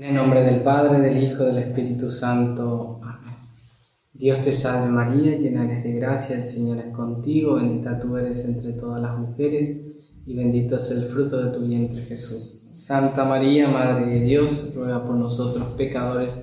En 0.00 0.06
el 0.06 0.14
nombre 0.14 0.42
del 0.42 0.62
Padre, 0.62 0.98
del 0.98 1.22
Hijo, 1.22 1.44
del 1.44 1.58
Espíritu 1.58 2.08
Santo. 2.08 3.00
Amén. 3.02 3.34
Dios 4.14 4.38
te 4.42 4.50
salve 4.50 4.88
María, 4.88 5.36
llena 5.36 5.66
eres 5.66 5.84
de 5.84 5.92
gracia, 5.92 6.36
el 6.36 6.46
Señor 6.46 6.78
es 6.78 6.90
contigo, 6.96 7.56
bendita 7.56 8.00
tú 8.00 8.16
eres 8.16 8.42
entre 8.46 8.72
todas 8.72 9.02
las 9.02 9.18
mujeres 9.18 9.76
y 10.24 10.34
bendito 10.34 10.76
es 10.76 10.90
el 10.90 11.02
fruto 11.02 11.44
de 11.44 11.50
tu 11.50 11.66
vientre 11.66 12.00
Jesús. 12.00 12.70
Santa 12.72 13.26
María, 13.26 13.68
Madre 13.68 14.06
de 14.06 14.20
Dios, 14.20 14.74
ruega 14.74 15.04
por 15.04 15.16
nosotros 15.16 15.74
pecadores, 15.76 16.34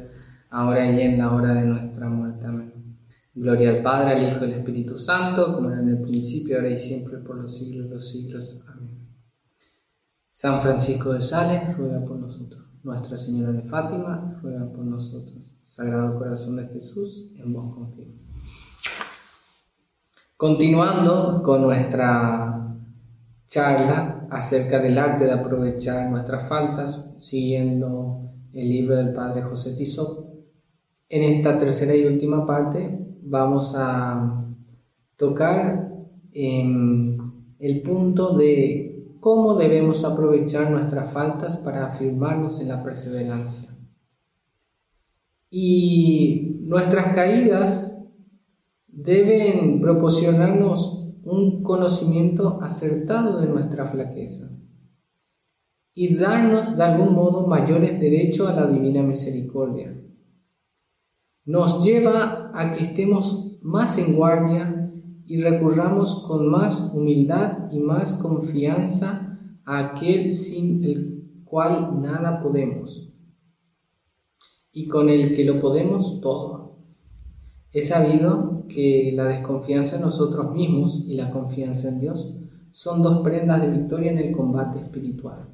ahora 0.52 0.92
y 0.92 1.02
en 1.02 1.18
la 1.18 1.34
hora 1.34 1.56
de 1.56 1.66
nuestra 1.66 2.10
muerte. 2.10 2.46
Amén. 2.46 3.00
Gloria 3.34 3.72
al 3.72 3.82
Padre, 3.82 4.12
al 4.12 4.28
Hijo 4.32 4.46
y 4.46 4.54
al 4.54 4.60
Espíritu 4.60 5.00
Santo, 5.00 5.56
como 5.56 5.72
era 5.72 5.80
en 5.80 5.90
el 5.90 6.02
principio, 6.04 6.58
ahora 6.58 6.70
y 6.70 6.78
siempre, 6.78 7.18
por 7.18 7.38
los 7.38 7.58
siglos 7.58 7.90
de 7.90 7.96
los 7.96 8.08
siglos. 8.08 8.68
Amén. 8.68 9.00
San 10.30 10.62
Francisco 10.62 11.14
de 11.14 11.24
Sales, 11.24 11.76
ruega 11.76 12.06
por 12.06 12.20
nosotros. 12.20 12.67
Nuestra 12.84 13.18
Señora 13.18 13.52
de 13.52 13.64
Fátima, 13.64 14.34
ruega 14.42 14.72
por 14.72 14.86
nosotros. 14.86 15.38
Sagrado 15.66 16.18
Corazón 16.18 16.56
de 16.56 16.68
Jesús, 16.68 17.34
en 17.38 17.52
vos 17.52 17.76
confío. 17.76 18.06
Continuando 20.38 21.42
con 21.44 21.64
nuestra 21.64 22.78
charla 23.48 24.28
acerca 24.30 24.80
del 24.80 24.98
arte 24.98 25.26
de 25.26 25.32
aprovechar 25.32 26.10
nuestras 26.10 26.48
faltas, 26.48 27.04
siguiendo 27.18 28.32
el 28.54 28.70
libro 28.70 28.96
del 28.96 29.14
Padre 29.14 29.42
José 29.42 29.76
Tizot, 29.76 30.28
en 31.10 31.24
esta 31.24 31.58
tercera 31.58 31.96
y 31.96 32.06
última 32.06 32.46
parte 32.46 33.00
vamos 33.22 33.74
a 33.78 34.46
tocar 35.16 35.92
el 36.32 37.82
punto 37.84 38.38
de 38.38 38.87
cómo 39.20 39.56
debemos 39.56 40.04
aprovechar 40.04 40.72
nuestras 40.72 41.12
faltas 41.12 41.58
para 41.58 41.88
afirmarnos 41.88 42.62
en 42.62 42.70
la 42.70 42.84
perseverancia. 42.84 43.70
Y 45.50 46.60
nuestras 46.62 47.14
caídas 47.16 47.98
deben 48.88 49.80
proporcionarnos 49.80 51.14
un 51.24 51.64
conocimiento 51.64 52.60
acertado 52.62 53.40
de 53.42 53.48
nuestra 53.48 53.86
flaqueza 53.86 54.50
y 55.94 56.16
darnos 56.16 56.78
de 56.78 56.84
algún 56.84 57.14
modo 57.14 57.48
mayores 57.48 58.00
derechos 58.00 58.50
a 58.50 58.54
la 58.54 58.68
divina 58.68 59.02
misericordia. 59.02 60.00
Nos 61.46 61.84
lleva 61.84 62.52
a 62.54 62.72
que 62.72 62.84
estemos 62.84 63.58
más 63.62 63.98
en 63.98 64.16
guardia 64.16 64.77
y 65.28 65.42
recurramos 65.42 66.24
con 66.26 66.50
más 66.50 66.94
humildad 66.94 67.70
y 67.70 67.80
más 67.80 68.14
confianza 68.14 69.38
a 69.66 69.80
aquel 69.80 70.32
sin 70.32 70.84
el 70.84 71.42
cual 71.44 72.02
nada 72.02 72.40
podemos 72.40 73.14
y 74.72 74.88
con 74.88 75.10
el 75.10 75.36
que 75.36 75.44
lo 75.44 75.60
podemos 75.60 76.22
todo. 76.22 76.78
He 77.74 77.82
sabido 77.82 78.66
que 78.70 79.12
la 79.14 79.26
desconfianza 79.26 79.98
en 79.98 80.04
nosotros 80.04 80.54
mismos 80.54 81.04
y 81.06 81.16
la 81.16 81.32
confianza 81.32 81.90
en 81.90 82.00
Dios 82.00 82.34
son 82.72 83.02
dos 83.02 83.20
prendas 83.20 83.62
de 83.62 83.72
victoria 83.72 84.12
en 84.12 84.20
el 84.20 84.32
combate 84.32 84.80
espiritual. 84.80 85.50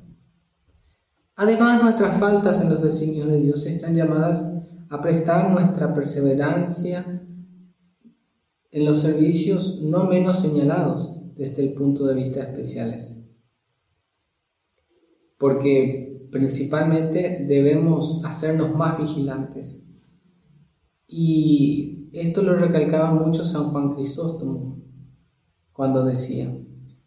Además, 1.36 1.82
nuestras 1.82 2.20
faltas 2.20 2.62
en 2.62 2.70
los 2.70 2.84
designios 2.84 3.28
de 3.28 3.40
Dios 3.40 3.66
están 3.66 3.96
llamadas 3.96 4.44
a 4.90 5.02
prestar 5.02 5.50
nuestra 5.50 5.96
perseverancia 5.96 7.24
en 8.74 8.86
los 8.86 9.02
servicios 9.02 9.84
no 9.84 10.06
menos 10.06 10.40
señalados 10.40 11.20
desde 11.36 11.62
el 11.62 11.74
punto 11.74 12.08
de 12.08 12.16
vista 12.16 12.42
especiales. 12.42 13.24
Porque 15.38 16.28
principalmente 16.32 17.46
debemos 17.48 18.26
hacernos 18.26 18.74
más 18.74 18.98
vigilantes. 18.98 19.80
Y 21.06 22.10
esto 22.14 22.42
lo 22.42 22.56
recalcaba 22.56 23.12
mucho 23.12 23.46
San 23.46 23.66
Juan 23.66 23.94
Crisóstomo 23.94 24.82
cuando 25.72 26.04
decía, 26.06 26.48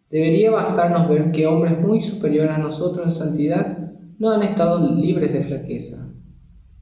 debería 0.09 0.53
bastarnos 0.53 1.09
ver 1.09 1.33
que 1.33 1.49
hombres 1.49 1.81
muy 1.81 2.01
superiores 2.01 2.53
a 2.53 2.59
nosotros 2.59 3.07
en 3.07 3.13
santidad 3.13 3.93
no 4.19 4.31
han 4.31 4.43
estado 4.45 4.95
libres 4.95 5.33
de 5.33 5.43
flaqueza, 5.43 6.15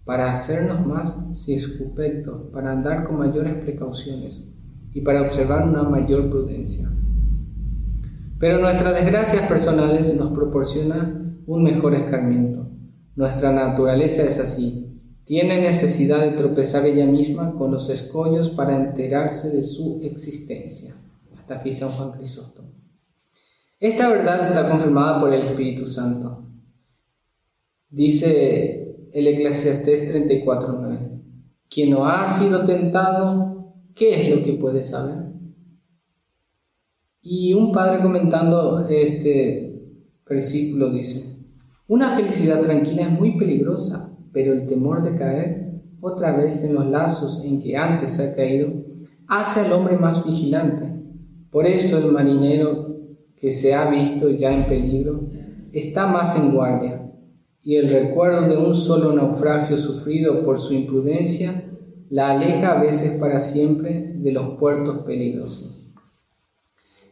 para 0.04 0.32
hacernos 0.32 0.86
más 0.86 1.30
circunspectos, 1.34 2.50
para 2.52 2.72
andar 2.72 3.04
con 3.04 3.18
mayores 3.18 3.62
precauciones 3.64 4.53
y 4.94 5.00
para 5.00 5.22
observar 5.22 5.68
una 5.68 5.82
mayor 5.82 6.30
prudencia. 6.30 6.88
Pero 8.38 8.60
nuestras 8.60 8.94
desgracias 8.94 9.46
personales 9.48 10.14
nos 10.16 10.32
proporcionan 10.32 11.42
un 11.46 11.64
mejor 11.64 11.94
escarmiento. 11.94 12.70
Nuestra 13.16 13.52
naturaleza 13.52 14.22
es 14.22 14.38
así. 14.38 15.00
Tiene 15.24 15.60
necesidad 15.60 16.20
de 16.20 16.32
tropezar 16.32 16.86
ella 16.86 17.06
misma 17.06 17.54
con 17.54 17.72
los 17.72 17.90
escollos 17.90 18.50
para 18.50 18.76
enterarse 18.76 19.50
de 19.50 19.62
su 19.62 20.00
existencia. 20.02 20.94
Hasta 21.36 21.56
aquí 21.56 21.72
San 21.72 21.88
Juan 21.88 22.12
Crisóstomo. 22.12 22.68
Esta 23.80 24.08
verdad 24.08 24.46
está 24.46 24.68
confirmada 24.68 25.20
por 25.20 25.32
el 25.32 25.42
Espíritu 25.42 25.86
Santo. 25.86 26.44
Dice 27.90 29.08
el 29.12 29.26
Eclesiastés 29.26 30.14
34.9. 30.14 31.22
Quien 31.68 31.90
no 31.90 32.06
ha 32.06 32.26
sido 32.26 32.64
tentado 32.64 33.53
¿qué 33.94 34.20
es 34.20 34.36
lo 34.36 34.42
que 34.44 34.54
puede 34.54 34.82
saber? 34.82 35.32
Y 37.22 37.54
un 37.54 37.72
padre 37.72 38.02
comentando 38.02 38.86
este 38.88 39.82
versículo 40.28 40.90
dice, 40.90 41.38
una 41.86 42.14
felicidad 42.14 42.60
tranquila 42.60 43.02
es 43.02 43.10
muy 43.10 43.38
peligrosa, 43.38 44.16
pero 44.32 44.52
el 44.52 44.66
temor 44.66 45.02
de 45.02 45.16
caer 45.16 45.82
otra 46.00 46.36
vez 46.36 46.64
en 46.64 46.74
los 46.74 46.86
lazos 46.86 47.44
en 47.44 47.62
que 47.62 47.76
antes 47.76 48.10
se 48.10 48.30
ha 48.30 48.34
caído 48.34 48.72
hace 49.26 49.60
al 49.60 49.72
hombre 49.72 49.96
más 49.96 50.26
vigilante. 50.26 50.92
Por 51.50 51.66
eso 51.66 51.98
el 51.98 52.12
marinero 52.12 52.98
que 53.36 53.50
se 53.50 53.74
ha 53.74 53.88
visto 53.88 54.28
ya 54.30 54.54
en 54.54 54.64
peligro 54.64 55.28
está 55.72 56.06
más 56.06 56.38
en 56.38 56.52
guardia, 56.52 57.10
y 57.62 57.76
el 57.76 57.90
recuerdo 57.90 58.48
de 58.48 58.56
un 58.56 58.74
solo 58.74 59.12
naufragio 59.14 59.78
sufrido 59.78 60.44
por 60.44 60.58
su 60.58 60.74
imprudencia 60.74 61.70
la 62.14 62.30
aleja 62.30 62.70
a 62.70 62.80
veces 62.80 63.18
para 63.18 63.40
siempre 63.40 64.12
de 64.14 64.30
los 64.30 64.56
puertos 64.56 64.98
peligrosos. 64.98 65.92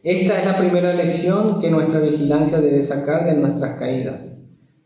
Esta 0.01 0.39
es 0.39 0.45
la 0.45 0.57
primera 0.57 0.93
lección 0.93 1.59
que 1.59 1.69
nuestra 1.69 1.99
vigilancia 1.99 2.61
debe 2.61 2.81
sacar 2.81 3.25
de 3.25 3.33
nuestras 3.33 3.77
caídas. 3.77 4.37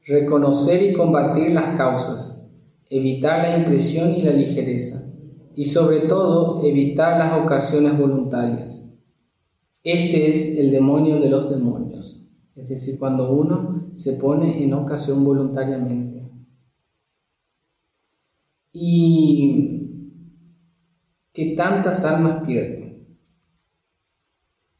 Reconocer 0.07 0.81
y 0.81 0.93
combatir 0.93 1.51
las 1.51 1.77
causas, 1.77 2.49
evitar 2.89 3.47
la 3.47 3.59
impresión 3.59 4.11
y 4.15 4.23
la 4.23 4.31
ligereza, 4.31 5.07
y 5.55 5.65
sobre 5.65 5.99
todo 5.99 6.65
evitar 6.65 7.19
las 7.19 7.39
ocasiones 7.45 7.95
voluntarias. 7.95 8.89
Este 9.83 10.29
es 10.29 10.57
el 10.57 10.71
demonio 10.71 11.19
de 11.19 11.29
los 11.29 11.51
demonios, 11.51 12.27
es 12.55 12.69
decir, 12.69 12.97
cuando 12.97 13.31
uno 13.31 13.91
se 13.93 14.13
pone 14.13 14.63
en 14.63 14.73
ocasión 14.73 15.23
voluntariamente. 15.23 16.27
Y 18.73 19.76
que 21.37 21.53
tantas 21.55 22.03
almas 22.03 22.43
pierden. 22.47 23.05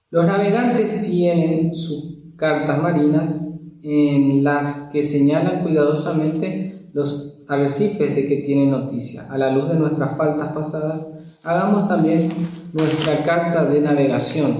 Los 0.09 0.25
navegantes 0.25 1.03
tienen 1.07 1.75
sus 1.75 2.34
cartas 2.35 2.81
marinas 2.81 3.47
en 3.84 4.44
las 4.44 4.90
que 4.91 5.03
señalan 5.03 5.62
cuidadosamente 5.62 6.90
los 6.94 7.44
arrecifes 7.47 8.16
de 8.16 8.28
que 8.28 8.38
tienen 8.38 8.72
noticia. 8.72 9.28
A 9.29 9.38
la 9.38 9.51
luz 9.51 9.69
de 9.69 9.75
nuestras 9.75 10.18
faltas 10.18 10.51
pasadas, 10.51 11.06
hagamos 11.44 11.88
también 11.88 12.28
nuestra 12.74 13.24
carta 13.24 13.63
de 13.63 13.79
navegación, 13.79 14.57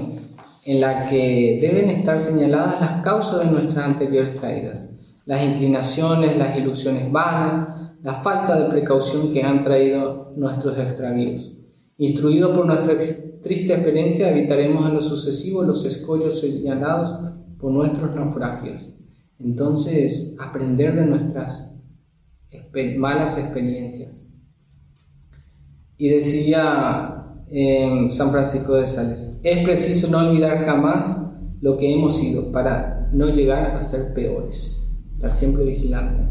en 0.66 0.80
la 0.80 1.04
que 1.08 1.58
deben 1.60 1.90
estar 1.90 2.20
señaladas 2.20 2.80
las 2.80 3.02
causas 3.02 3.40
de 3.40 3.50
nuestras 3.50 3.84
anteriores 3.84 4.40
caídas, 4.40 4.88
las 5.26 5.42
inclinaciones, 5.42 6.38
las 6.38 6.56
ilusiones 6.56 7.10
vanas, 7.10 7.66
la 8.04 8.14
falta 8.14 8.56
de 8.56 8.70
precaución 8.70 9.32
que 9.32 9.42
han 9.42 9.64
traído 9.64 10.32
nuestros 10.36 10.78
extravíos. 10.78 11.57
Instruido 11.98 12.54
por 12.54 12.64
nuestra 12.64 12.96
triste 13.42 13.74
experiencia, 13.74 14.30
evitaremos 14.30 14.86
en 14.86 14.94
lo 14.94 15.02
sucesivo 15.02 15.64
los 15.64 15.84
escollos 15.84 16.40
señalados 16.40 17.18
por 17.58 17.72
nuestros 17.72 18.14
naufragios. 18.14 18.94
Entonces, 19.40 20.36
aprender 20.38 20.94
de 20.94 21.06
nuestras 21.06 21.72
malas 22.96 23.36
experiencias. 23.36 24.28
Y 25.96 26.08
decía 26.08 27.24
eh, 27.50 28.08
San 28.10 28.30
Francisco 28.30 28.74
de 28.74 28.86
Sales, 28.86 29.40
es 29.42 29.64
preciso 29.64 30.08
no 30.08 30.18
olvidar 30.18 30.64
jamás 30.64 31.32
lo 31.60 31.76
que 31.76 31.92
hemos 31.92 32.16
sido 32.16 32.52
para 32.52 33.08
no 33.12 33.28
llegar 33.30 33.72
a 33.72 33.80
ser 33.80 34.14
peores, 34.14 34.92
estar 35.14 35.32
siempre 35.32 35.64
vigilante. 35.64 36.28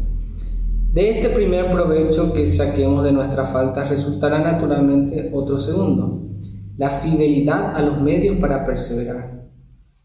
De 0.92 1.10
este 1.10 1.28
primer 1.28 1.70
provecho 1.70 2.32
que 2.32 2.46
saquemos 2.46 3.04
de 3.04 3.12
nuestras 3.12 3.50
faltas 3.50 3.90
resultará 3.90 4.38
naturalmente 4.38 5.30
otro 5.34 5.58
segundo, 5.58 6.30
la 6.78 6.88
fidelidad 6.88 7.76
a 7.76 7.82
los 7.82 8.00
medios 8.00 8.38
para 8.38 8.64
perseverar. 8.64 9.50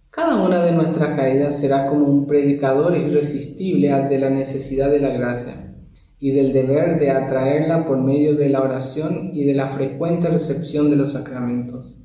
Cada 0.09 0.44
una 0.44 0.62
de 0.62 0.74
nuestras 0.74 1.15
caídas 1.15 1.57
será 1.57 1.88
como 1.88 2.06
un 2.06 2.27
predicador 2.27 2.97
irresistible 2.97 3.94
de 4.09 4.19
la 4.19 4.30
necesidad 4.30 4.91
de 4.91 5.00
la 5.00 5.09
gracia 5.09 5.74
y 6.19 6.31
del 6.31 6.51
deber 6.51 7.00
de 7.00 7.12
atraerla 7.12 7.85
por 7.85 7.97
medio 8.01 8.35
de 8.35 8.50
la 8.50 8.62
oración 8.62 9.31
y 9.33 9.45
de 9.45 9.53
la 9.53 9.68
frecuente 9.68 10.27
recepción 10.27 10.89
de 10.89 10.97
los 10.97 11.13
sacramentos. 11.13 11.97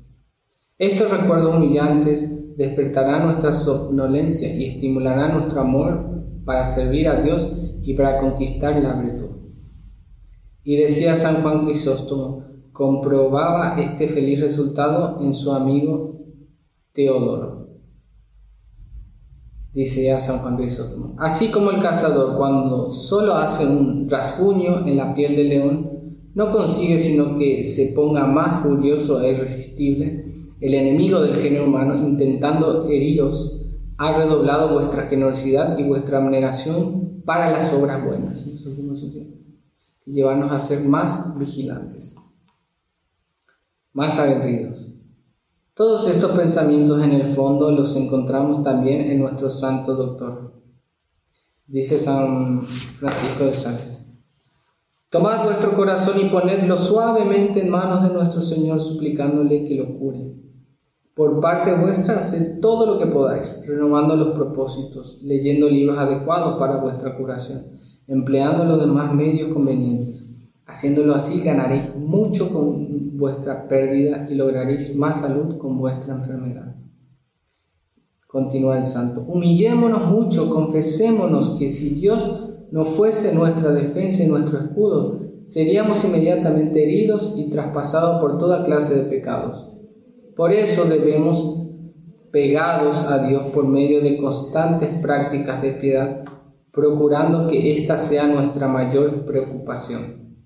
Estos 0.77 1.11
recuerdos 1.11 1.53
humillantes 1.53 2.55
despertarán 2.55 3.25
nuestra 3.25 3.51
somnolencia 3.51 4.53
y 4.53 4.67
estimularán 4.67 5.33
nuestro 5.33 5.59
amor 5.59 6.23
para 6.45 6.63
servir 6.63 7.09
a 7.09 7.21
Dios 7.21 7.68
y 7.81 7.93
para 7.93 8.19
conquistar 8.19 8.81
la 8.81 8.93
virtud. 9.01 9.29
Y 10.63 10.77
decía 10.77 11.15
San 11.15 11.41
Juan 11.41 11.65
Crisóstomo, 11.65 12.43
comprobaba 12.71 13.79
este 13.81 14.07
feliz 14.07 14.41
resultado 14.41 15.19
en 15.21 15.33
su 15.33 15.51
amigo 15.51 16.19
Teodoro 16.93 17.59
dice 19.73 20.19
San 20.19 20.39
Juan 20.39 20.57
Crisóstomo. 20.57 21.15
Así 21.17 21.49
como 21.49 21.71
el 21.71 21.81
cazador 21.81 22.35
cuando 22.37 22.91
solo 22.91 23.35
hace 23.35 23.65
un 23.65 24.07
rasguño 24.09 24.85
en 24.85 24.97
la 24.97 25.13
piel 25.13 25.35
del 25.35 25.49
león, 25.49 25.89
no 26.33 26.51
consigue 26.51 26.99
sino 26.99 27.37
que 27.37 27.63
se 27.63 27.93
ponga 27.95 28.25
más 28.25 28.61
furioso 28.61 29.21
e 29.21 29.31
irresistible, 29.31 30.25
el 30.59 30.73
enemigo 30.73 31.21
del 31.21 31.35
género 31.35 31.65
humano, 31.65 31.95
intentando 31.95 32.87
heriros, 32.87 33.65
ha 33.97 34.17
redoblado 34.17 34.73
vuestra 34.73 35.03
generosidad 35.03 35.77
y 35.77 35.83
vuestra 35.83 36.17
abnegación 36.17 37.08
para 37.25 37.51
las 37.51 37.73
obras 37.73 38.05
buenas. 38.05 38.45
Y 40.05 40.13
llevarnos 40.13 40.51
a 40.51 40.59
ser 40.59 40.83
más 40.83 41.37
vigilantes, 41.37 42.15
más 43.93 44.17
aguerridos. 44.17 44.95
Todos 45.73 46.09
estos 46.09 46.31
pensamientos 46.31 47.01
en 47.01 47.13
el 47.13 47.25
fondo 47.25 47.71
los 47.71 47.95
encontramos 47.95 48.63
también 48.63 49.01
en 49.11 49.19
nuestro 49.19 49.49
santo 49.49 49.95
doctor. 49.95 50.61
Dice 51.65 51.99
San 51.99 52.61
Francisco 52.61 53.45
de 53.45 53.53
Sales. 53.53 53.99
Tomad 55.09 55.43
vuestro 55.43 55.71
corazón 55.71 56.19
y 56.19 56.29
ponedlo 56.29 56.75
suavemente 56.75 57.61
en 57.61 57.69
manos 57.69 58.03
de 58.03 58.13
nuestro 58.13 58.41
Señor, 58.41 58.79
suplicándole 58.79 59.65
que 59.65 59.75
lo 59.75 59.97
cure. 59.97 60.35
Por 61.19 61.41
parte 61.41 61.75
vuestra, 61.75 62.19
haced 62.19 62.61
todo 62.61 62.85
lo 62.85 62.97
que 62.97 63.07
podáis, 63.07 63.65
renovando 63.67 64.15
los 64.15 64.29
propósitos, 64.29 65.19
leyendo 65.21 65.69
libros 65.69 65.97
adecuados 65.97 66.57
para 66.57 66.77
vuestra 66.77 67.17
curación, 67.17 67.61
empleando 68.07 68.63
los 68.63 68.79
demás 68.79 69.13
medios 69.13 69.53
convenientes. 69.53 70.23
Haciéndolo 70.65 71.13
así, 71.13 71.41
ganaréis 71.41 71.93
mucho 71.97 72.53
con 72.53 73.17
vuestra 73.17 73.67
pérdida 73.67 74.29
y 74.29 74.35
lograréis 74.35 74.95
más 74.95 75.19
salud 75.19 75.57
con 75.57 75.77
vuestra 75.77 76.15
enfermedad. 76.15 76.77
Continúa 78.25 78.77
el 78.77 78.85
santo. 78.85 79.25
Humillémonos 79.27 80.09
mucho, 80.09 80.49
confesémonos 80.49 81.59
que 81.59 81.67
si 81.67 81.95
Dios 81.95 82.49
no 82.71 82.85
fuese 82.85 83.35
nuestra 83.35 83.73
defensa 83.73 84.23
y 84.23 84.27
nuestro 84.27 84.59
escudo, 84.59 85.19
seríamos 85.45 86.01
inmediatamente 86.05 86.81
heridos 86.81 87.33
y 87.35 87.49
traspasados 87.49 88.21
por 88.21 88.37
toda 88.37 88.63
clase 88.63 88.95
de 88.95 89.09
pecados. 89.09 89.75
Por 90.39 90.53
eso 90.53 90.85
debemos, 90.85 91.69
pegados 92.31 92.95
a 93.11 93.27
Dios 93.27 93.47
por 93.53 93.67
medio 93.67 93.99
de 93.99 94.15
constantes 94.15 94.87
prácticas 95.01 95.61
de 95.61 95.73
piedad, 95.73 96.23
procurando 96.71 97.45
que 97.45 97.73
ésta 97.73 97.97
sea 97.97 98.25
nuestra 98.25 98.69
mayor 98.69 99.25
preocupación. 99.25 100.37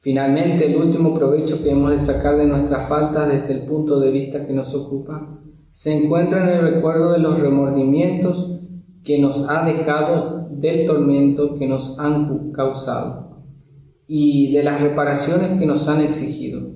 Finalmente, 0.00 0.66
el 0.66 0.76
último 0.76 1.14
provecho 1.14 1.62
que 1.62 1.70
hemos 1.70 1.90
de 1.90 1.98
sacar 2.00 2.36
de 2.36 2.44
nuestras 2.44 2.86
faltas 2.86 3.28
desde 3.32 3.54
el 3.54 3.60
punto 3.60 3.98
de 3.98 4.10
vista 4.10 4.46
que 4.46 4.52
nos 4.52 4.74
ocupa 4.74 5.40
se 5.70 5.96
encuentra 5.96 6.42
en 6.42 6.50
el 6.50 6.74
recuerdo 6.74 7.12
de 7.12 7.20
los 7.20 7.40
remordimientos 7.40 8.60
que 9.02 9.18
nos 9.18 9.48
ha 9.48 9.64
dejado 9.64 10.48
del 10.50 10.84
tormento 10.84 11.56
que 11.58 11.66
nos 11.66 11.98
han 11.98 12.52
causado 12.52 13.42
y 14.06 14.52
de 14.52 14.62
las 14.62 14.82
reparaciones 14.82 15.58
que 15.58 15.64
nos 15.64 15.88
han 15.88 16.02
exigido. 16.02 16.69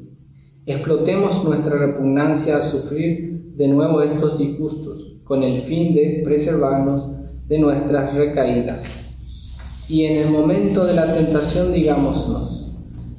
Explotemos 0.67 1.45
nuestra 1.45 1.77
repugnancia 1.77 2.57
a 2.57 2.61
sufrir 2.63 3.53
de 3.55 3.69
nuevo 3.69 4.01
estos 4.01 4.39
disgustos 4.39 5.19
con 5.23 5.43
el 5.43 5.59
fin 5.59 5.95
de 5.95 6.23
preservarnos 6.25 7.07
de 7.47 7.59
nuestras 7.59 8.15
recaídas. 8.15 8.85
Y 9.89 10.05
en 10.05 10.17
el 10.23 10.31
momento 10.31 10.87
de 10.87 10.95
la 10.95 11.13
tentación 11.13 11.73
digámonos, 11.73 12.65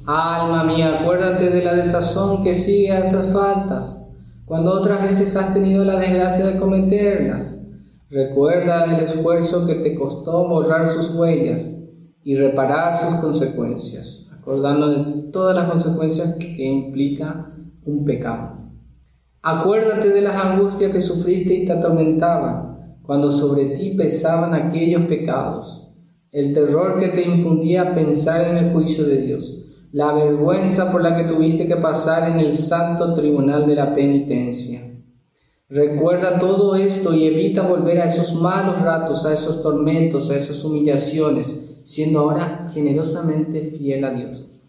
Alma 0.06 0.64
mía, 0.64 1.00
acuérdate 1.00 1.50
de 1.50 1.64
la 1.64 1.74
desazón 1.74 2.42
que 2.42 2.54
sigue 2.54 2.92
a 2.92 3.00
esas 3.00 3.32
faltas, 3.32 4.02
cuando 4.44 4.72
otras 4.72 5.02
veces 5.02 5.34
has 5.36 5.52
tenido 5.52 5.84
la 5.84 5.98
desgracia 5.98 6.46
de 6.46 6.58
cometerlas. 6.58 7.60
Recuerda 8.10 8.84
el 8.84 9.04
esfuerzo 9.04 9.66
que 9.66 9.76
te 9.76 9.96
costó 9.96 10.48
borrar 10.48 10.88
sus 10.88 11.14
huellas 11.16 11.68
y 12.22 12.36
reparar 12.36 12.96
sus 12.96 13.14
consecuencias, 13.20 14.25
acordando 14.46 14.88
de 14.88 15.30
todas 15.32 15.56
las 15.56 15.68
consecuencias 15.68 16.36
que 16.36 16.64
implica 16.64 17.52
un 17.84 18.04
pecado. 18.04 18.54
Acuérdate 19.42 20.10
de 20.10 20.20
las 20.20 20.36
angustias 20.36 20.92
que 20.92 21.00
sufriste 21.00 21.54
y 21.54 21.64
te 21.66 21.72
atormentaban 21.72 22.98
cuando 23.02 23.28
sobre 23.28 23.70
ti 23.70 23.94
pesaban 23.96 24.54
aquellos 24.54 25.06
pecados, 25.06 25.92
el 26.30 26.52
terror 26.52 26.98
que 26.98 27.08
te 27.08 27.22
infundía 27.22 27.92
pensar 27.92 28.48
en 28.48 28.56
el 28.56 28.72
juicio 28.72 29.04
de 29.04 29.22
Dios 29.22 29.62
la 29.96 30.12
vergüenza 30.12 30.92
por 30.92 31.02
la 31.02 31.16
que 31.16 31.24
tuviste 31.24 31.66
que 31.66 31.76
pasar 31.76 32.30
en 32.30 32.40
el 32.40 32.52
santo 32.52 33.14
tribunal 33.14 33.66
de 33.66 33.74
la 33.74 33.94
penitencia. 33.94 34.82
Recuerda 35.70 36.38
todo 36.38 36.76
esto 36.76 37.14
y 37.14 37.24
evita 37.24 37.62
volver 37.62 38.00
a 38.00 38.04
esos 38.04 38.34
malos 38.34 38.82
ratos, 38.82 39.24
a 39.24 39.32
esos 39.32 39.62
tormentos, 39.62 40.30
a 40.30 40.36
esas 40.36 40.62
humillaciones, 40.64 41.65
siendo 41.86 42.18
ahora 42.18 42.68
generosamente 42.74 43.62
fiel 43.62 44.04
a 44.04 44.10
Dios. 44.12 44.60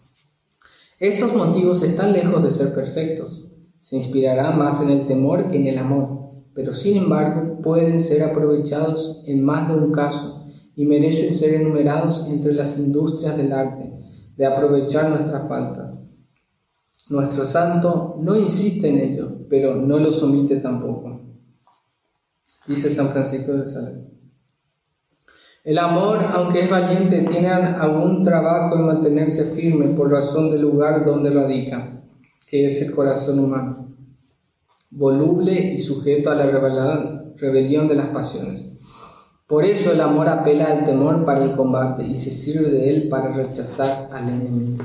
Estos 1.00 1.34
motivos 1.34 1.82
están 1.82 2.12
lejos 2.12 2.44
de 2.44 2.50
ser 2.50 2.72
perfectos. 2.72 3.48
Se 3.80 3.96
inspirará 3.96 4.52
más 4.52 4.80
en 4.82 4.90
el 4.90 5.04
temor 5.04 5.50
que 5.50 5.56
en 5.56 5.66
el 5.66 5.78
amor, 5.78 6.44
pero 6.54 6.72
sin 6.72 6.96
embargo 6.96 7.60
pueden 7.60 8.02
ser 8.02 8.22
aprovechados 8.22 9.24
en 9.26 9.44
más 9.44 9.68
de 9.68 9.74
un 9.74 9.90
caso 9.90 10.48
y 10.76 10.86
merecen 10.86 11.34
ser 11.34 11.54
enumerados 11.54 12.28
entre 12.28 12.54
las 12.54 12.78
industrias 12.78 13.36
del 13.36 13.52
arte 13.52 13.92
de 14.36 14.46
aprovechar 14.46 15.10
nuestra 15.10 15.40
falta. 15.48 15.92
Nuestro 17.08 17.44
santo 17.44 18.16
no 18.20 18.36
insiste 18.36 18.90
en 18.90 18.98
ello, 18.98 19.46
pero 19.50 19.74
no 19.74 19.98
lo 19.98 20.10
omite 20.10 20.56
tampoco. 20.58 21.20
Dice 22.68 22.90
San 22.90 23.08
Francisco 23.08 23.54
de 23.54 23.66
Sales. 23.66 24.17
El 25.64 25.78
amor, 25.78 26.20
aunque 26.32 26.60
es 26.60 26.70
valiente, 26.70 27.22
tiene 27.22 27.48
algún 27.48 28.22
trabajo 28.22 28.76
en 28.76 28.86
mantenerse 28.86 29.44
firme 29.44 29.86
por 29.88 30.10
razón 30.10 30.50
del 30.50 30.62
lugar 30.62 31.04
donde 31.04 31.30
radica, 31.30 32.02
que 32.46 32.66
es 32.66 32.80
el 32.82 32.94
corazón 32.94 33.40
humano, 33.40 33.94
voluble 34.90 35.74
y 35.74 35.78
sujeto 35.78 36.30
a 36.30 36.36
la 36.36 36.46
rebelión 37.36 37.88
de 37.88 37.94
las 37.94 38.08
pasiones. 38.08 38.68
Por 39.46 39.64
eso 39.64 39.92
el 39.92 40.00
amor 40.00 40.28
apela 40.28 40.66
al 40.66 40.84
temor 40.84 41.24
para 41.24 41.42
el 41.42 41.56
combate 41.56 42.02
y 42.02 42.14
se 42.14 42.30
sirve 42.30 42.68
de 42.68 42.90
él 42.90 43.08
para 43.08 43.30
rechazar 43.30 44.08
al 44.12 44.28
enemigo. 44.28 44.84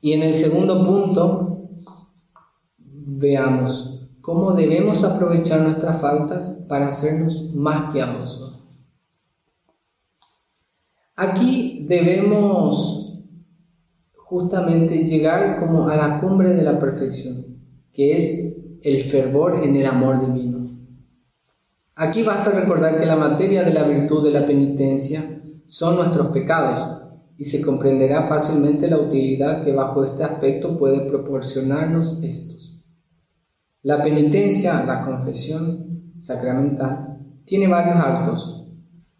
Y 0.00 0.12
en 0.12 0.22
el 0.22 0.34
segundo 0.34 0.84
punto, 0.84 1.68
veamos 2.78 3.93
cómo 4.24 4.54
debemos 4.54 5.04
aprovechar 5.04 5.60
nuestras 5.60 6.00
faltas 6.00 6.44
para 6.66 6.86
hacernos 6.86 7.54
más 7.54 7.92
piadosos. 7.92 8.64
Aquí 11.14 11.84
debemos 11.86 13.22
justamente 14.16 15.04
llegar 15.04 15.60
como 15.60 15.88
a 15.88 15.96
la 15.96 16.20
cumbre 16.22 16.54
de 16.54 16.62
la 16.62 16.80
perfección, 16.80 17.58
que 17.92 18.16
es 18.16 18.56
el 18.80 19.02
fervor 19.02 19.62
en 19.62 19.76
el 19.76 19.84
amor 19.84 20.24
divino. 20.24 20.70
Aquí 21.94 22.22
basta 22.22 22.50
recordar 22.50 22.98
que 22.98 23.04
la 23.04 23.16
materia 23.16 23.62
de 23.62 23.74
la 23.74 23.82
virtud 23.82 24.24
de 24.24 24.30
la 24.30 24.46
penitencia 24.46 25.42
son 25.66 25.96
nuestros 25.96 26.28
pecados 26.28 27.02
y 27.36 27.44
se 27.44 27.60
comprenderá 27.60 28.26
fácilmente 28.26 28.88
la 28.88 29.00
utilidad 29.00 29.62
que 29.62 29.74
bajo 29.74 30.02
este 30.02 30.24
aspecto 30.24 30.78
puede 30.78 31.06
proporcionarnos 31.10 32.22
estos. 32.22 32.53
La 33.84 34.02
penitencia, 34.02 34.82
la 34.84 35.02
confesión 35.02 36.14
sacramental, 36.18 37.18
tiene 37.44 37.68
varios 37.68 37.96
actos. 37.96 38.66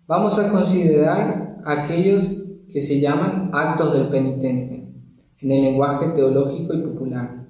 Vamos 0.06 0.38
a 0.38 0.50
considerar 0.50 1.59
aquellos 1.66 2.47
que 2.71 2.80
se 2.80 2.99
llaman 2.99 3.50
actos 3.52 3.92
del 3.92 4.09
penitente 4.09 4.90
en 5.38 5.50
el 5.52 5.64
lenguaje 5.64 6.09
teológico 6.14 6.73
y 6.73 6.80
popular. 6.80 7.47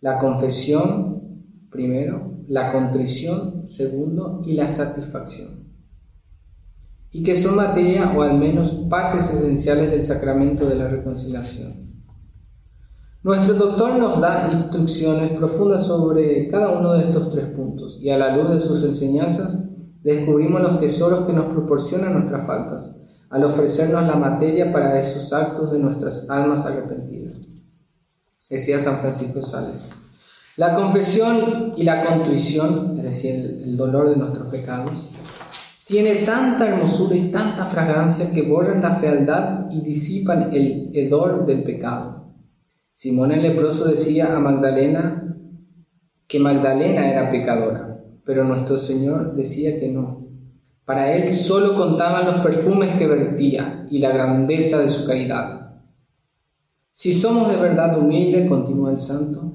La 0.00 0.18
confesión, 0.18 1.42
primero, 1.68 2.44
la 2.46 2.70
contrición, 2.70 3.66
segundo, 3.66 4.42
y 4.46 4.52
la 4.52 4.68
satisfacción. 4.68 5.66
Y 7.10 7.24
que 7.24 7.34
son 7.34 7.56
materia 7.56 8.12
o 8.16 8.22
al 8.22 8.38
menos 8.38 8.86
partes 8.88 9.34
esenciales 9.34 9.90
del 9.90 10.04
sacramento 10.04 10.68
de 10.68 10.76
la 10.76 10.86
reconciliación. 10.86 11.91
Nuestro 13.24 13.54
doctor 13.54 13.98
nos 13.98 14.20
da 14.20 14.48
instrucciones 14.50 15.30
profundas 15.30 15.86
sobre 15.86 16.48
cada 16.48 16.76
uno 16.76 16.94
de 16.94 17.04
estos 17.04 17.30
tres 17.30 17.46
puntos 17.46 18.00
y 18.02 18.10
a 18.10 18.18
la 18.18 18.36
luz 18.36 18.50
de 18.50 18.58
sus 18.58 18.82
enseñanzas 18.82 19.60
descubrimos 20.02 20.60
los 20.60 20.80
tesoros 20.80 21.24
que 21.24 21.32
nos 21.32 21.44
proporcionan 21.44 22.14
nuestras 22.14 22.44
faltas, 22.44 22.96
al 23.30 23.44
ofrecernos 23.44 24.08
la 24.08 24.16
materia 24.16 24.72
para 24.72 24.98
esos 24.98 25.32
actos 25.32 25.70
de 25.70 25.78
nuestras 25.78 26.28
almas 26.28 26.66
arrepentidas. 26.66 27.34
Decía 28.50 28.80
San 28.80 28.98
Francisco 28.98 29.40
Sales. 29.40 29.88
La 30.56 30.74
confesión 30.74 31.74
y 31.76 31.84
la 31.84 32.04
contrición, 32.04 32.96
es 32.98 33.04
decir, 33.04 33.62
el, 33.64 33.76
dolor 33.76 34.10
de 34.10 34.16
nuestros 34.16 34.48
pecados, 34.48 34.92
tiene 35.86 36.16
tanta 36.26 36.68
hermosura 36.68 37.14
y 37.14 37.30
tanta 37.30 37.66
fragancia 37.66 38.32
que 38.32 38.42
borran 38.42 38.82
la 38.82 38.96
fealdad 38.96 39.70
y 39.70 39.80
disipan 39.80 40.52
el 40.52 40.90
hedor 40.92 41.46
del 41.46 41.62
pecado. 41.62 42.21
Simón 42.92 43.32
el 43.32 43.42
leproso 43.42 43.86
decía 43.86 44.36
a 44.36 44.40
Magdalena 44.40 45.36
que 46.26 46.38
Magdalena 46.38 47.10
era 47.10 47.30
pecadora, 47.30 48.02
pero 48.24 48.44
nuestro 48.44 48.76
Señor 48.76 49.34
decía 49.34 49.78
que 49.78 49.88
no. 49.88 50.28
Para 50.84 51.12
él 51.14 51.32
solo 51.32 51.76
contaban 51.76 52.26
los 52.26 52.44
perfumes 52.44 52.94
que 52.94 53.06
vertía 53.06 53.86
y 53.90 53.98
la 53.98 54.10
grandeza 54.10 54.78
de 54.78 54.88
su 54.88 55.06
caridad. 55.06 55.62
Si 56.92 57.12
somos 57.12 57.50
de 57.50 57.56
verdad 57.56 57.98
humildes, 57.98 58.48
continúa 58.48 58.90
el 58.90 58.98
santo, 58.98 59.54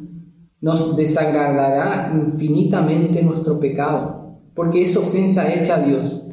nos 0.59 0.95
desagradará 0.95 2.11
infinitamente 2.13 3.21
nuestro 3.21 3.59
pecado, 3.59 4.39
porque 4.55 4.81
es 4.81 4.97
ofensa 4.97 5.53
hecha 5.53 5.75
a 5.75 5.81
Dios. 5.81 6.25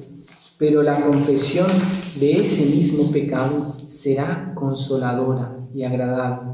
Pero 0.58 0.82
la 0.82 1.00
confesión 1.00 1.66
de 2.18 2.32
ese 2.40 2.74
mismo 2.74 3.10
pecado 3.12 3.74
será 3.86 4.52
consoladora 4.54 5.58
y 5.74 5.82
agradable, 5.82 6.52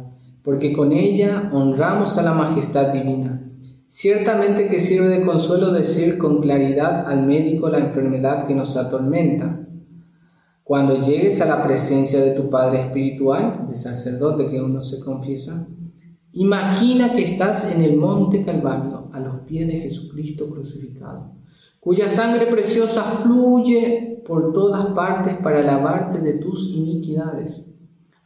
porque 0.50 0.72
con 0.72 0.90
ella 0.90 1.48
honramos 1.52 2.18
a 2.18 2.22
la 2.22 2.34
majestad 2.34 2.92
divina. 2.92 3.40
Ciertamente 3.86 4.66
que 4.66 4.80
sirve 4.80 5.06
de 5.06 5.24
consuelo 5.24 5.70
decir 5.70 6.18
con 6.18 6.40
claridad 6.40 7.06
al 7.06 7.24
médico 7.24 7.68
la 7.68 7.78
enfermedad 7.78 8.48
que 8.48 8.56
nos 8.56 8.76
atormenta. 8.76 9.64
Cuando 10.64 11.00
llegues 11.00 11.40
a 11.40 11.46
la 11.46 11.62
presencia 11.62 12.20
de 12.20 12.32
tu 12.32 12.50
Padre 12.50 12.80
Espiritual, 12.80 13.68
de 13.68 13.76
sacerdote 13.76 14.50
que 14.50 14.60
uno 14.60 14.80
se 14.80 14.98
confiesa, 14.98 15.68
Imagina 16.32 17.12
que 17.12 17.22
estás 17.22 17.72
en 17.72 17.82
el 17.82 17.96
monte 17.96 18.44
Calvario, 18.44 19.08
a 19.12 19.20
los 19.20 19.36
pies 19.46 19.68
de 19.68 19.78
Jesucristo 19.78 20.50
crucificado, 20.50 21.32
cuya 21.78 22.08
sangre 22.08 22.46
preciosa 22.46 23.04
fluye 23.04 24.20
por 24.26 24.52
todas 24.52 24.86
partes 24.86 25.34
para 25.34 25.62
lavarte 25.62 26.20
de 26.20 26.38
tus 26.38 26.74
iniquidades. 26.74 27.62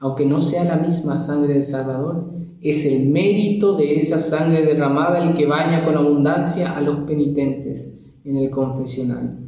Aunque 0.05 0.27
no 0.27 0.41
sea 0.41 0.65
la 0.65 0.77
misma 0.77 1.17
sangre 1.17 1.55
del 1.55 1.65
Salvador, 1.65 2.31
es 2.61 2.85
el 2.85 3.09
mérito 3.09 3.75
de 3.75 3.97
esa 3.97 4.19
sangre 4.19 4.63
derramada 4.63 5.27
el 5.27 5.35
que 5.35 5.47
baña 5.47 5.85
con 5.85 5.97
abundancia 5.97 6.77
a 6.77 6.81
los 6.83 6.99
penitentes 6.99 8.01
en 8.23 8.37
el 8.37 8.51
confesionario. 8.51 9.39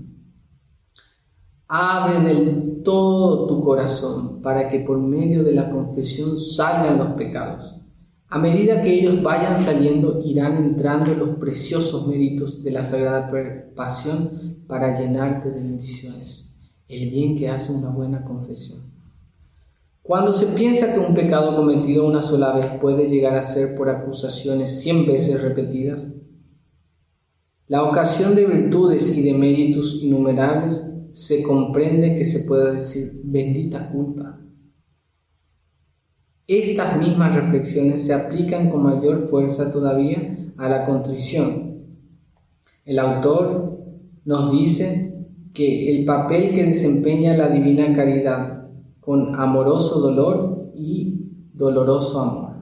Abre 1.69 2.23
del 2.23 2.83
todo 2.83 3.47
tu 3.47 3.63
corazón 3.63 4.41
para 4.41 4.69
que 4.69 4.81
por 4.81 4.99
medio 4.99 5.45
de 5.45 5.53
la 5.53 5.71
confesión 5.71 6.39
salgan 6.39 6.99
los 6.99 7.09
pecados 7.11 7.83
a 8.29 8.39
medida 8.39 8.83
que 8.83 8.93
ellos 8.93 9.23
vayan 9.23 9.57
saliendo, 9.57 10.21
irán 10.25 10.57
entrando 10.57 11.15
los 11.15 11.37
preciosos 11.37 12.09
méritos 12.09 12.63
de 12.65 12.73
la 12.73 12.83
Sagrada 12.83 13.31
Pasión 13.77 14.65
para 14.67 14.99
llenarte 14.99 15.51
de 15.51 15.61
bendiciones. 15.61 16.51
El 16.89 17.11
bien 17.11 17.37
que 17.37 17.49
hace 17.49 17.73
una 17.73 17.91
buena 17.91 18.25
confesión. 18.25 18.86
Cuando 20.07 20.33
se 20.33 20.47
piensa 20.55 20.95
que 20.95 21.01
un 21.01 21.15
pecado 21.15 21.57
cometido 21.57 22.07
una 22.07 22.23
sola 22.23 22.55
vez 22.55 22.67
puede 22.81 23.09
llegar 23.09 23.37
a 23.37 23.43
ser 23.43 23.77
por 23.77 23.89
acusaciones 23.91 24.81
cien 24.81 25.07
veces 25.07 25.43
repetidas, 25.43 26.07
la 27.67 27.83
ocasión 27.83 28.37
de 28.37 28.47
virtudes 28.47 29.17
y 29.17 29.23
de 29.23 29.33
méritos 29.33 30.03
innumerables 30.03 30.95
se 31.13 31.43
comprende 31.43 32.15
que 32.15 32.25
se 32.25 32.45
puede 32.45 32.77
decir 32.77 33.21
bendita 33.25 33.91
culpa 33.91 34.39
estas 36.47 37.01
mismas 37.01 37.35
reflexiones 37.35 38.05
se 38.05 38.15
aplican 38.15 38.71
con 38.71 38.85
mayor 38.85 39.27
fuerza 39.27 39.73
todavía 39.73 40.53
a 40.57 40.69
la 40.69 40.87
contrición. 40.87 41.85
El 42.85 43.01
autor 43.01 43.81
nos 44.25 44.53
dice 44.53 45.27
que 45.53 45.91
el 45.91 46.05
papel 46.05 46.55
que 46.55 46.65
desempeña 46.65 47.37
la 47.37 47.49
divina 47.49 47.93
caridad 47.95 48.56
con 49.07 49.37
amoroso 49.37 50.01
dolor 50.01 50.73
y 50.75 51.31
doloroso 51.55 52.21
amor. 52.21 52.57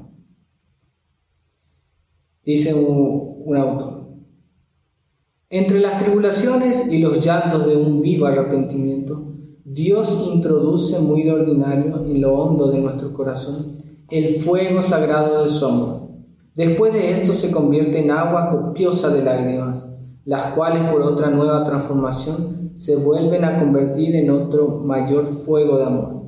Dice 2.44 2.74
un, 2.74 3.36
un 3.46 3.56
autor, 3.56 3.94
entre 5.48 5.80
las 5.80 6.04
tribulaciones 6.04 6.92
y 6.92 6.98
los 6.98 7.24
llantos 7.24 7.64
de 7.64 7.78
un 7.78 8.02
vivo 8.02 8.26
arrepentimiento, 8.26 9.32
Dios 9.64 10.30
introduce 10.34 10.98
muy 10.98 11.22
de 11.22 11.32
ordinario 11.32 12.04
en 12.04 12.20
lo 12.20 12.34
hondo 12.34 12.70
de 12.70 12.78
nuestro 12.78 13.14
corazón 13.14 13.78
el 14.10 14.34
fuego 14.34 14.82
sagrado 14.82 15.44
de 15.44 15.48
su 15.48 15.64
amor. 15.64 16.08
Después 16.54 16.92
de 16.92 17.12
esto 17.12 17.32
se 17.32 17.50
convierte 17.50 18.04
en 18.04 18.10
agua 18.10 18.50
copiosa 18.50 19.08
de 19.08 19.24
lágrimas, 19.24 19.96
las 20.26 20.52
cuales 20.52 20.90
por 20.92 21.00
otra 21.00 21.30
nueva 21.30 21.64
transformación 21.64 22.72
se 22.74 22.96
vuelven 22.96 23.44
a 23.44 23.58
convertir 23.58 24.14
en 24.14 24.28
otro 24.28 24.80
mayor 24.80 25.24
fuego 25.24 25.78
de 25.78 25.84
amor. 25.84 26.23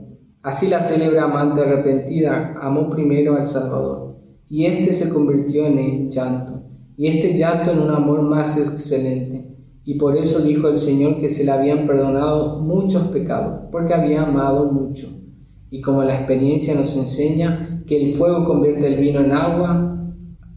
Así 0.47 0.69
la 0.69 0.79
célebre 0.79 1.19
amante 1.19 1.63
arrepentida 1.63 2.55
amó 2.63 2.89
primero 2.89 3.35
al 3.35 3.49
Salvador, 3.49 4.15
y 4.49 4.67
éste 4.67 4.93
se 4.93 5.13
convirtió 5.13 5.67
en 5.67 5.77
el 5.77 6.09
llanto, 6.09 6.63
y 6.97 7.09
este 7.09 7.37
llanto 7.37 7.73
en 7.73 7.81
un 7.81 7.91
amor 7.91 8.23
más 8.23 8.57
excelente, 8.57 9.57
y 9.83 9.95
por 9.99 10.17
eso 10.17 10.39
dijo 10.39 10.69
el 10.69 10.77
Señor 10.77 11.19
que 11.19 11.29
se 11.29 11.43
le 11.43 11.51
habían 11.51 11.85
perdonado 11.85 12.61
muchos 12.61 13.09
pecados, 13.09 13.63
porque 13.73 13.93
había 13.93 14.23
amado 14.23 14.71
mucho. 14.71 15.09
Y 15.69 15.81
como 15.81 16.05
la 16.05 16.15
experiencia 16.15 16.77
nos 16.77 16.97
enseña 16.97 17.83
que 17.85 18.01
el 18.01 18.15
fuego 18.15 18.45
convierte 18.45 18.87
el 18.87 19.01
vino 19.01 19.19
en 19.19 19.33
agua, 19.33 20.01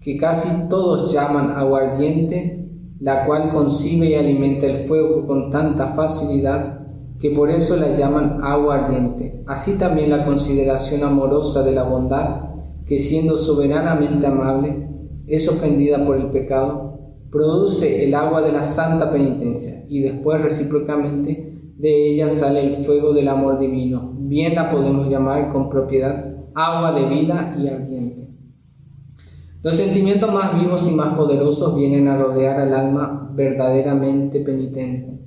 que 0.01 0.17
casi 0.17 0.69
todos 0.69 1.11
llaman 1.11 1.57
aguardiente, 1.57 2.69
la 2.99 3.25
cual 3.25 3.49
concibe 3.49 4.05
y 4.05 4.13
alimenta 4.13 4.67
el 4.67 4.75
fuego 4.75 5.25
con 5.25 5.49
tanta 5.49 5.87
facilidad 5.87 6.78
que 7.19 7.31
por 7.31 7.49
eso 7.49 7.75
la 7.75 7.93
llaman 7.93 8.39
agua 8.43 8.85
ardiente. 8.85 9.43
Así 9.45 9.77
también 9.77 10.09
la 10.09 10.25
consideración 10.25 11.03
amorosa 11.03 11.63
de 11.63 11.73
la 11.73 11.83
bondad, 11.83 12.49
que 12.85 12.97
siendo 12.97 13.35
soberanamente 13.35 14.25
amable, 14.25 14.87
es 15.27 15.47
ofendida 15.47 16.03
por 16.05 16.17
el 16.17 16.31
pecado, 16.31 16.97
produce 17.29 18.05
el 18.05 18.15
agua 18.15 18.41
de 18.41 18.51
la 18.51 18.63
santa 18.63 19.11
penitencia 19.11 19.85
y 19.87 19.99
después 19.99 20.41
recíprocamente 20.41 21.73
de 21.77 22.13
ella 22.13 22.27
sale 22.27 22.63
el 22.63 22.73
fuego 22.73 23.13
del 23.13 23.27
amor 23.27 23.59
divino. 23.59 24.13
Bien 24.17 24.55
la 24.55 24.71
podemos 24.71 25.07
llamar 25.09 25.51
con 25.51 25.69
propiedad 25.69 26.35
agua 26.55 26.93
de 26.93 27.05
vida 27.05 27.55
y 27.59 27.67
ardiente. 27.67 28.29
Los 29.61 29.75
sentimientos 29.75 30.33
más 30.33 30.59
vivos 30.59 30.89
y 30.89 30.95
más 30.95 31.15
poderosos 31.15 31.75
vienen 31.75 32.07
a 32.07 32.15
rodear 32.15 32.61
al 32.61 32.73
alma 32.73 33.29
verdaderamente 33.35 34.39
penitente 34.39 35.18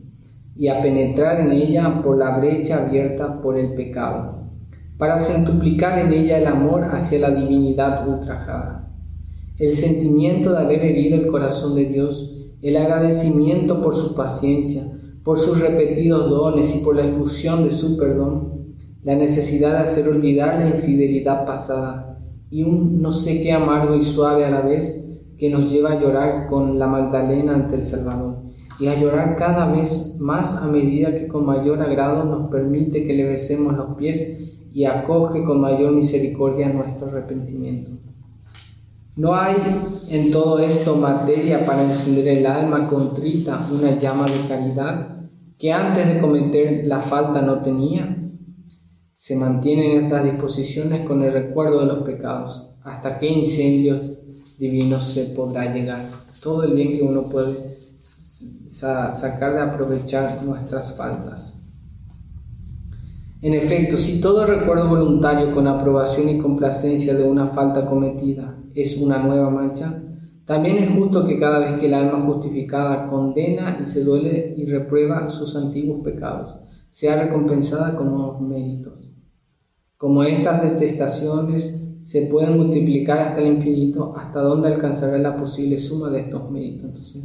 y 0.54 0.68
a 0.68 0.82
penetrar 0.82 1.40
en 1.40 1.52
ella 1.52 2.00
por 2.02 2.18
la 2.18 2.38
brecha 2.38 2.84
abierta 2.84 3.40
por 3.40 3.58
el 3.58 3.74
pecado, 3.74 4.48
para 4.98 5.18
centuplicar 5.18 5.98
en 5.98 6.12
ella 6.12 6.38
el 6.38 6.46
amor 6.46 6.84
hacia 6.90 7.20
la 7.20 7.30
divinidad 7.30 8.06
ultrajada. 8.06 8.90
El 9.58 9.72
sentimiento 9.74 10.52
de 10.52 10.58
haber 10.58 10.84
herido 10.84 11.16
el 11.16 11.28
corazón 11.28 11.74
de 11.74 11.86
Dios, 11.86 12.36
el 12.60 12.76
agradecimiento 12.76 13.80
por 13.80 13.94
su 13.94 14.14
paciencia, 14.14 14.84
por 15.24 15.38
sus 15.38 15.60
repetidos 15.60 16.30
dones 16.30 16.74
y 16.74 16.80
por 16.80 16.96
la 16.96 17.04
efusión 17.04 17.64
de 17.64 17.70
su 17.70 17.96
perdón, 17.96 18.74
la 19.02 19.14
necesidad 19.14 19.72
de 19.72 19.78
hacer 19.78 20.08
olvidar 20.08 20.60
la 20.60 20.68
infidelidad 20.68 21.44
pasada 21.46 22.18
y 22.50 22.62
un 22.62 23.00
no 23.00 23.12
sé 23.12 23.42
qué 23.42 23.52
amargo 23.52 23.96
y 23.96 24.02
suave 24.02 24.44
a 24.44 24.50
la 24.50 24.60
vez 24.60 25.08
que 25.38 25.48
nos 25.48 25.72
lleva 25.72 25.92
a 25.92 25.98
llorar 25.98 26.46
con 26.48 26.78
la 26.78 26.86
Magdalena 26.86 27.54
ante 27.54 27.76
el 27.76 27.82
Salvador 27.82 28.51
y 28.82 28.88
a 28.88 28.98
llorar 28.98 29.36
cada 29.36 29.70
vez 29.70 30.16
más 30.18 30.56
a 30.56 30.66
medida 30.66 31.14
que 31.14 31.28
con 31.28 31.46
mayor 31.46 31.80
agrado 31.80 32.24
nos 32.24 32.50
permite 32.50 33.06
que 33.06 33.14
le 33.14 33.22
besemos 33.22 33.76
los 33.76 33.96
pies 33.96 34.40
y 34.72 34.86
acoge 34.86 35.44
con 35.44 35.60
mayor 35.60 35.92
misericordia 35.92 36.68
nuestro 36.68 37.06
arrepentimiento. 37.06 37.92
No 39.14 39.36
hay 39.36 39.54
en 40.10 40.32
todo 40.32 40.58
esto 40.58 40.96
materia 40.96 41.64
para 41.64 41.84
encender 41.84 42.26
el 42.26 42.44
alma 42.44 42.88
contrita 42.88 43.64
una 43.70 43.96
llama 43.96 44.26
de 44.26 44.48
caridad 44.48 45.28
que 45.56 45.72
antes 45.72 46.08
de 46.08 46.20
cometer 46.20 46.84
la 46.84 47.00
falta 47.00 47.40
no 47.40 47.62
tenía. 47.62 48.18
Se 49.12 49.36
mantienen 49.36 50.02
estas 50.02 50.24
disposiciones 50.24 51.06
con 51.06 51.22
el 51.22 51.32
recuerdo 51.32 51.78
de 51.78 51.86
los 51.86 52.02
pecados. 52.02 52.74
¿Hasta 52.82 53.20
qué 53.20 53.28
incendios 53.28 54.10
divinos 54.58 55.04
se 55.04 55.26
podrá 55.36 55.72
llegar? 55.72 56.04
Todo 56.42 56.64
el 56.64 56.72
bien 56.72 56.94
que 56.94 57.02
uno 57.02 57.28
puede 57.28 57.71
sacar 58.72 59.54
de 59.54 59.60
aprovechar 59.60 60.42
nuestras 60.44 60.94
faltas. 60.94 61.58
En 63.42 63.54
efecto, 63.54 63.96
si 63.96 64.20
todo 64.20 64.46
recuerdo 64.46 64.88
voluntario 64.88 65.52
con 65.54 65.66
aprobación 65.66 66.28
y 66.28 66.38
complacencia 66.38 67.14
de 67.14 67.28
una 67.28 67.48
falta 67.48 67.84
cometida 67.84 68.56
es 68.74 68.96
una 68.98 69.18
nueva 69.18 69.50
mancha, 69.50 70.02
también 70.44 70.78
es 70.78 70.90
justo 70.90 71.26
que 71.26 71.38
cada 71.38 71.58
vez 71.58 71.78
que 71.78 71.86
el 71.86 71.94
alma 71.94 72.24
justificada 72.24 73.06
condena 73.08 73.78
y 73.82 73.84
se 73.84 74.04
duele 74.04 74.54
y 74.56 74.64
reprueba 74.66 75.28
sus 75.28 75.54
antiguos 75.56 76.02
pecados, 76.02 76.60
sea 76.90 77.22
recompensada 77.22 77.94
con 77.94 78.10
nuevos 78.10 78.40
méritos. 78.40 79.12
Como 79.96 80.22
estas 80.22 80.62
detestaciones 80.62 81.80
se 82.00 82.22
pueden 82.22 82.56
multiplicar 82.56 83.18
hasta 83.18 83.40
el 83.40 83.54
infinito, 83.54 84.14
hasta 84.16 84.40
donde 84.40 84.68
alcanzará 84.68 85.18
la 85.18 85.36
posible 85.36 85.78
suma 85.78 86.10
de 86.10 86.20
estos 86.20 86.50
méritos. 86.50 86.84
Entonces, 86.84 87.24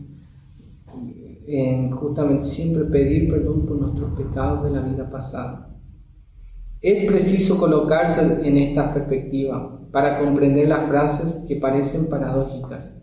en 1.48 1.92
justamente 1.92 2.46
siempre 2.46 2.84
pedir 2.86 3.30
perdón 3.30 3.66
por 3.66 3.78
nuestros 3.78 4.12
pecados 4.12 4.66
de 4.66 4.72
la 4.72 4.82
vida 4.82 5.10
pasada. 5.10 5.74
Es 6.82 7.10
preciso 7.10 7.58
colocarse 7.58 8.48
en 8.48 8.58
esta 8.58 8.94
perspectiva 8.94 9.74
para 9.92 10.20
comprender 10.20 10.68
las 10.68 10.88
frases 10.88 11.46
que 11.48 11.56
parecen 11.56 12.10
paradójicas. 12.10 12.96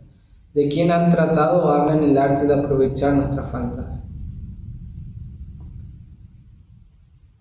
De 0.52 0.68
quien 0.68 0.92
han 0.92 1.10
tratado 1.10 1.68
hablan 1.68 2.04
el 2.04 2.16
arte 2.16 2.46
de 2.46 2.54
aprovechar 2.54 3.14
nuestra 3.14 3.42
falta. 3.42 4.04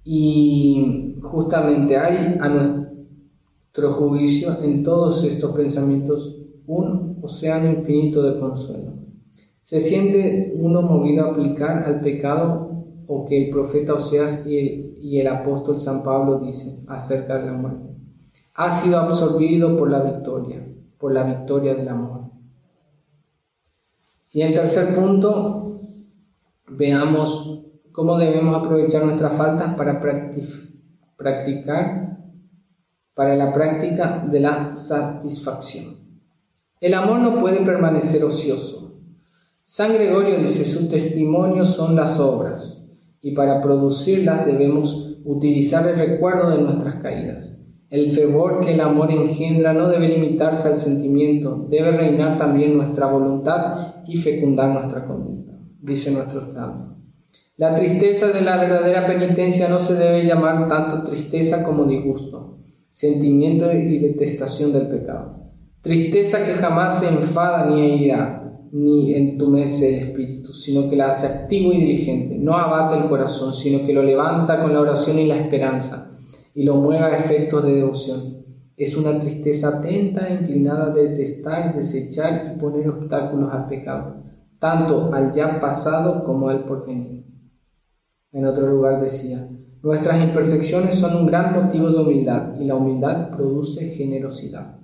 Y 0.03 1.17
justamente 1.21 1.97
hay 1.97 2.37
a 2.39 2.49
nuestro 2.49 3.93
juicio 3.93 4.61
en 4.63 4.83
todos 4.83 5.23
estos 5.23 5.51
pensamientos 5.51 6.39
un 6.65 7.19
océano 7.21 7.69
infinito 7.69 8.23
de 8.23 8.39
consuelo. 8.39 9.02
Se 9.63 9.79
siente 9.79 10.53
uno 10.57 10.81
movido 10.81 11.25
a 11.25 11.31
aplicar 11.31 11.85
al 11.85 12.01
pecado 12.01 12.85
o 13.07 13.25
que 13.25 13.45
el 13.45 13.49
profeta 13.49 13.93
Oseas 13.93 14.45
y 14.45 15.19
el 15.19 15.27
apóstol 15.27 15.79
San 15.79 16.03
Pablo 16.03 16.39
dice 16.39 16.83
acerca 16.87 17.37
de 17.37 17.45
la 17.45 17.53
muerte. 17.53 17.89
Ha 18.55 18.69
sido 18.69 18.99
absorbido 18.99 19.75
por 19.77 19.89
la 19.89 20.01
victoria, 20.01 20.67
por 20.97 21.13
la 21.13 21.23
victoria 21.23 21.73
del 21.75 21.87
amor. 21.87 22.29
Y 24.33 24.41
en 24.41 24.53
tercer 24.53 24.93
punto, 24.93 25.81
veamos 26.67 27.65
cómo 27.91 28.17
debemos 28.17 28.55
aprovechar 28.55 29.05
nuestras 29.05 29.33
faltas 29.33 29.75
para 29.75 30.01
practicar, 31.15 32.17
para 33.13 33.35
la 33.35 33.53
práctica 33.53 34.25
de 34.29 34.39
la 34.41 34.75
satisfacción. 34.75 35.85
El 36.81 36.95
amor 36.95 37.19
no 37.19 37.39
puede 37.39 37.65
permanecer 37.65 38.23
ocioso. 38.25 38.82
San 39.65 39.93
Gregorio 39.93 40.39
dice, 40.39 40.65
su 40.65 40.89
testimonio 40.89 41.63
son 41.63 41.95
las 41.95 42.19
obras 42.19 42.85
y 43.21 43.33
para 43.33 43.61
producirlas 43.61 44.45
debemos 44.45 45.21
utilizar 45.23 45.89
el 45.89 45.97
recuerdo 45.97 46.49
de 46.49 46.61
nuestras 46.61 46.95
caídas. 46.95 47.59
El 47.89 48.11
fervor 48.11 48.59
que 48.59 48.73
el 48.73 48.81
amor 48.81 49.09
engendra 49.09 49.71
no 49.71 49.87
debe 49.87 50.09
limitarse 50.09 50.67
al 50.67 50.75
sentimiento, 50.75 51.65
debe 51.69 51.91
reinar 51.91 52.37
también 52.37 52.75
nuestra 52.75 53.05
voluntad 53.05 54.03
y 54.05 54.17
fecundar 54.17 54.69
nuestra 54.73 55.05
conducta, 55.05 55.53
dice 55.79 56.11
nuestro 56.11 56.51
santo. 56.51 56.97
La 57.55 57.73
tristeza 57.73 58.31
de 58.31 58.41
la 58.41 58.57
verdadera 58.57 59.07
penitencia 59.07 59.69
no 59.69 59.79
se 59.79 59.93
debe 59.93 60.25
llamar 60.25 60.67
tanto 60.67 61.03
tristeza 61.09 61.63
como 61.63 61.85
disgusto, 61.85 62.57
sentimiento 62.89 63.71
y 63.71 63.99
detestación 63.99 64.73
del 64.73 64.87
pecado. 64.87 65.53
Tristeza 65.81 66.45
que 66.45 66.53
jamás 66.53 66.99
se 66.99 67.07
enfada 67.07 67.67
ni 67.67 68.03
irá, 68.03 68.42
ni 68.73 69.13
entumece 69.13 69.87
el 69.89 70.07
espíritu, 70.07 70.51
sino 70.51 70.89
que 70.89 70.95
la 70.95 71.09
hace 71.09 71.27
activo 71.27 71.71
y 71.71 71.77
diligente. 71.77 72.39
No 72.39 72.53
abate 72.53 72.97
el 72.97 73.07
corazón, 73.07 73.53
sino 73.53 73.85
que 73.85 73.93
lo 73.93 74.01
levanta 74.01 74.59
con 74.59 74.73
la 74.73 74.81
oración 74.81 75.19
y 75.19 75.27
la 75.27 75.35
esperanza 75.35 76.11
y 76.55 76.63
lo 76.63 76.75
mueve 76.77 77.05
a 77.05 77.15
efectos 77.15 77.63
de 77.63 77.75
devoción. 77.75 78.43
Es 78.75 78.97
una 78.97 79.19
tristeza 79.19 79.77
atenta 79.77 80.27
e 80.27 80.41
inclinada 80.41 80.85
a 80.85 80.89
detestar, 80.89 81.75
desechar 81.75 82.55
y 82.55 82.59
poner 82.59 82.89
obstáculos 82.89 83.53
al 83.53 83.67
pecado, 83.67 84.23
tanto 84.57 85.13
al 85.13 85.31
ya 85.31 85.61
pasado 85.61 86.23
como 86.23 86.49
al 86.49 86.65
porvenir. 86.65 87.27
En 88.31 88.45
otro 88.45 88.65
lugar 88.65 88.99
decía, 88.99 89.47
nuestras 89.83 90.23
imperfecciones 90.23 90.95
son 90.95 91.15
un 91.15 91.27
gran 91.27 91.53
motivo 91.53 91.91
de 91.91 92.01
humildad 92.01 92.59
y 92.59 92.65
la 92.65 92.75
humildad 92.75 93.29
produce 93.29 93.89
generosidad 93.89 94.82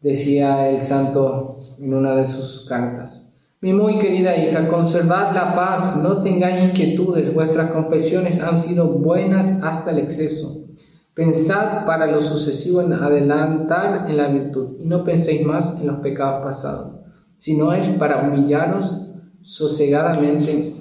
decía 0.00 0.70
el 0.70 0.82
santo 0.82 1.58
en 1.78 1.94
una 1.94 2.14
de 2.16 2.24
sus 2.24 2.66
cartas. 2.68 3.32
Mi 3.60 3.72
muy 3.72 3.98
querida 3.98 4.36
hija, 4.36 4.68
conservad 4.68 5.34
la 5.34 5.54
paz, 5.54 5.96
no 5.96 6.20
tengáis 6.20 6.62
inquietudes, 6.62 7.32
vuestras 7.32 7.70
confesiones 7.70 8.40
han 8.40 8.56
sido 8.58 8.88
buenas 8.88 9.62
hasta 9.62 9.90
el 9.90 9.98
exceso. 9.98 10.66
Pensad 11.14 11.86
para 11.86 12.06
lo 12.06 12.20
sucesivo 12.20 12.82
en 12.82 12.92
adelantar 12.92 14.08
en 14.10 14.18
la 14.18 14.28
virtud 14.28 14.76
y 14.80 14.86
no 14.86 15.02
penséis 15.02 15.44
más 15.46 15.80
en 15.80 15.86
los 15.86 16.00
pecados 16.00 16.44
pasados, 16.44 16.96
sino 17.38 17.72
es 17.72 17.88
para 17.88 18.28
humillaros 18.28 19.06
sosegadamente 19.40 20.74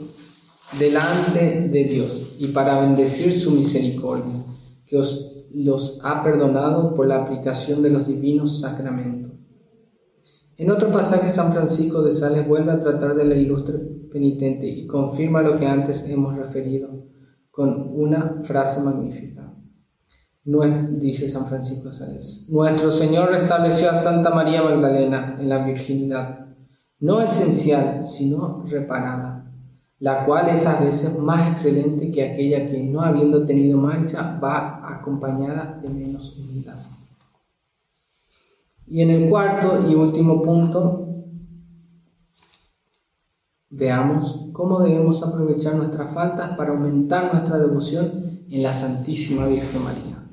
delante 0.78 1.70
de 1.70 1.84
Dios 1.86 2.36
y 2.40 2.48
para 2.48 2.82
bendecir 2.82 3.32
su 3.32 3.52
misericordia, 3.52 4.34
que 4.88 4.98
os 4.98 5.25
los 5.64 6.00
ha 6.04 6.24
perdonado 6.24 6.96
por 6.96 7.08
la 7.08 7.24
aplicación 7.24 7.82
de 7.82 7.90
los 7.90 8.08
divinos 8.08 8.62
sacramentos. 8.62 9.32
En 10.58 10.72
otro 10.72 10.90
pasaje, 10.90 11.30
San 11.30 11.52
Francisco 11.52 12.02
de 12.02 12.12
Sales 12.12 12.48
vuelve 12.48 12.72
a 12.72 12.80
tratar 12.80 13.16
de 13.16 13.26
la 13.26 13.36
ilustre 13.36 13.78
penitente 14.12 14.66
y 14.66 14.88
confirma 14.88 15.42
lo 15.42 15.58
que 15.58 15.68
antes 15.68 16.10
hemos 16.10 16.38
referido 16.38 17.06
con 17.52 17.90
una 17.94 18.42
frase 18.44 18.82
magnífica. 18.82 19.54
dice 20.92 21.28
San 21.28 21.46
Francisco 21.46 21.90
de 21.90 21.96
Sales, 21.96 22.48
Nuestro 22.50 22.92
Señor 22.92 23.30
restableció 23.30 23.90
a 23.90 23.96
Santa 23.96 24.30
María 24.30 24.64
Magdalena 24.64 25.38
en 25.40 25.50
la 25.50 25.66
virginidad, 25.66 26.48
no 27.00 27.22
esencial, 27.22 28.06
sino 28.06 28.64
reparada 28.66 29.35
la 30.06 30.24
cual 30.24 30.50
es 30.50 30.68
a 30.68 30.80
veces 30.82 31.18
más 31.18 31.50
excelente 31.50 32.12
que 32.12 32.32
aquella 32.32 32.68
que, 32.68 32.84
no 32.84 33.02
habiendo 33.02 33.44
tenido 33.44 33.76
mancha, 33.80 34.40
va 34.40 34.88
acompañada 34.88 35.82
de 35.84 35.92
menos 35.96 36.38
humildad. 36.38 36.78
Y 38.86 39.02
en 39.02 39.10
el 39.10 39.28
cuarto 39.28 39.84
y 39.90 39.96
último 39.96 40.44
punto, 40.44 41.08
veamos 43.72 44.52
cómo 44.54 44.80
debemos 44.82 45.24
aprovechar 45.24 45.74
nuestras 45.74 46.14
faltas 46.14 46.56
para 46.56 46.74
aumentar 46.74 47.34
nuestra 47.34 47.58
devoción 47.58 48.26
en 48.48 48.62
la 48.62 48.74
Santísima 48.74 49.48
Virgen 49.48 49.84
María. 49.84 50.24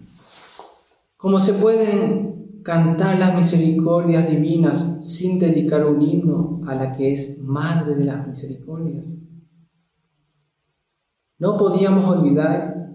Cómo 1.16 1.38
se 1.38 1.54
pueden 1.54 2.61
cantar 2.62 3.18
las 3.18 3.35
misericordias 3.35 4.28
divinas 4.28 4.98
sin 5.02 5.38
dedicar 5.38 5.87
un 5.87 6.02
himno 6.02 6.61
a 6.66 6.74
la 6.74 6.92
que 6.92 7.14
es 7.14 7.40
Madre 7.40 7.94
de 7.94 8.04
las 8.04 8.28
Misericordias. 8.28 9.06
No 11.42 11.57
podíamos 11.57 12.09
olvidar 12.09 12.88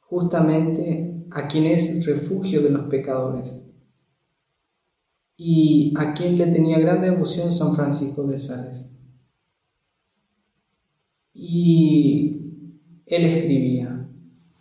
justamente 0.00 1.26
a 1.30 1.48
quien 1.48 1.66
es 1.66 2.06
refugio 2.06 2.62
de 2.62 2.70
los 2.70 2.88
pecadores 2.88 3.62
y 5.36 5.92
a 5.98 6.14
quien 6.14 6.38
le 6.38 6.46
tenía 6.46 6.78
gran 6.78 7.02
devoción 7.02 7.52
San 7.52 7.74
Francisco 7.74 8.22
de 8.22 8.38
Sales. 8.38 8.90
Y 11.34 12.40
él 13.04 13.26
escribía, 13.26 14.08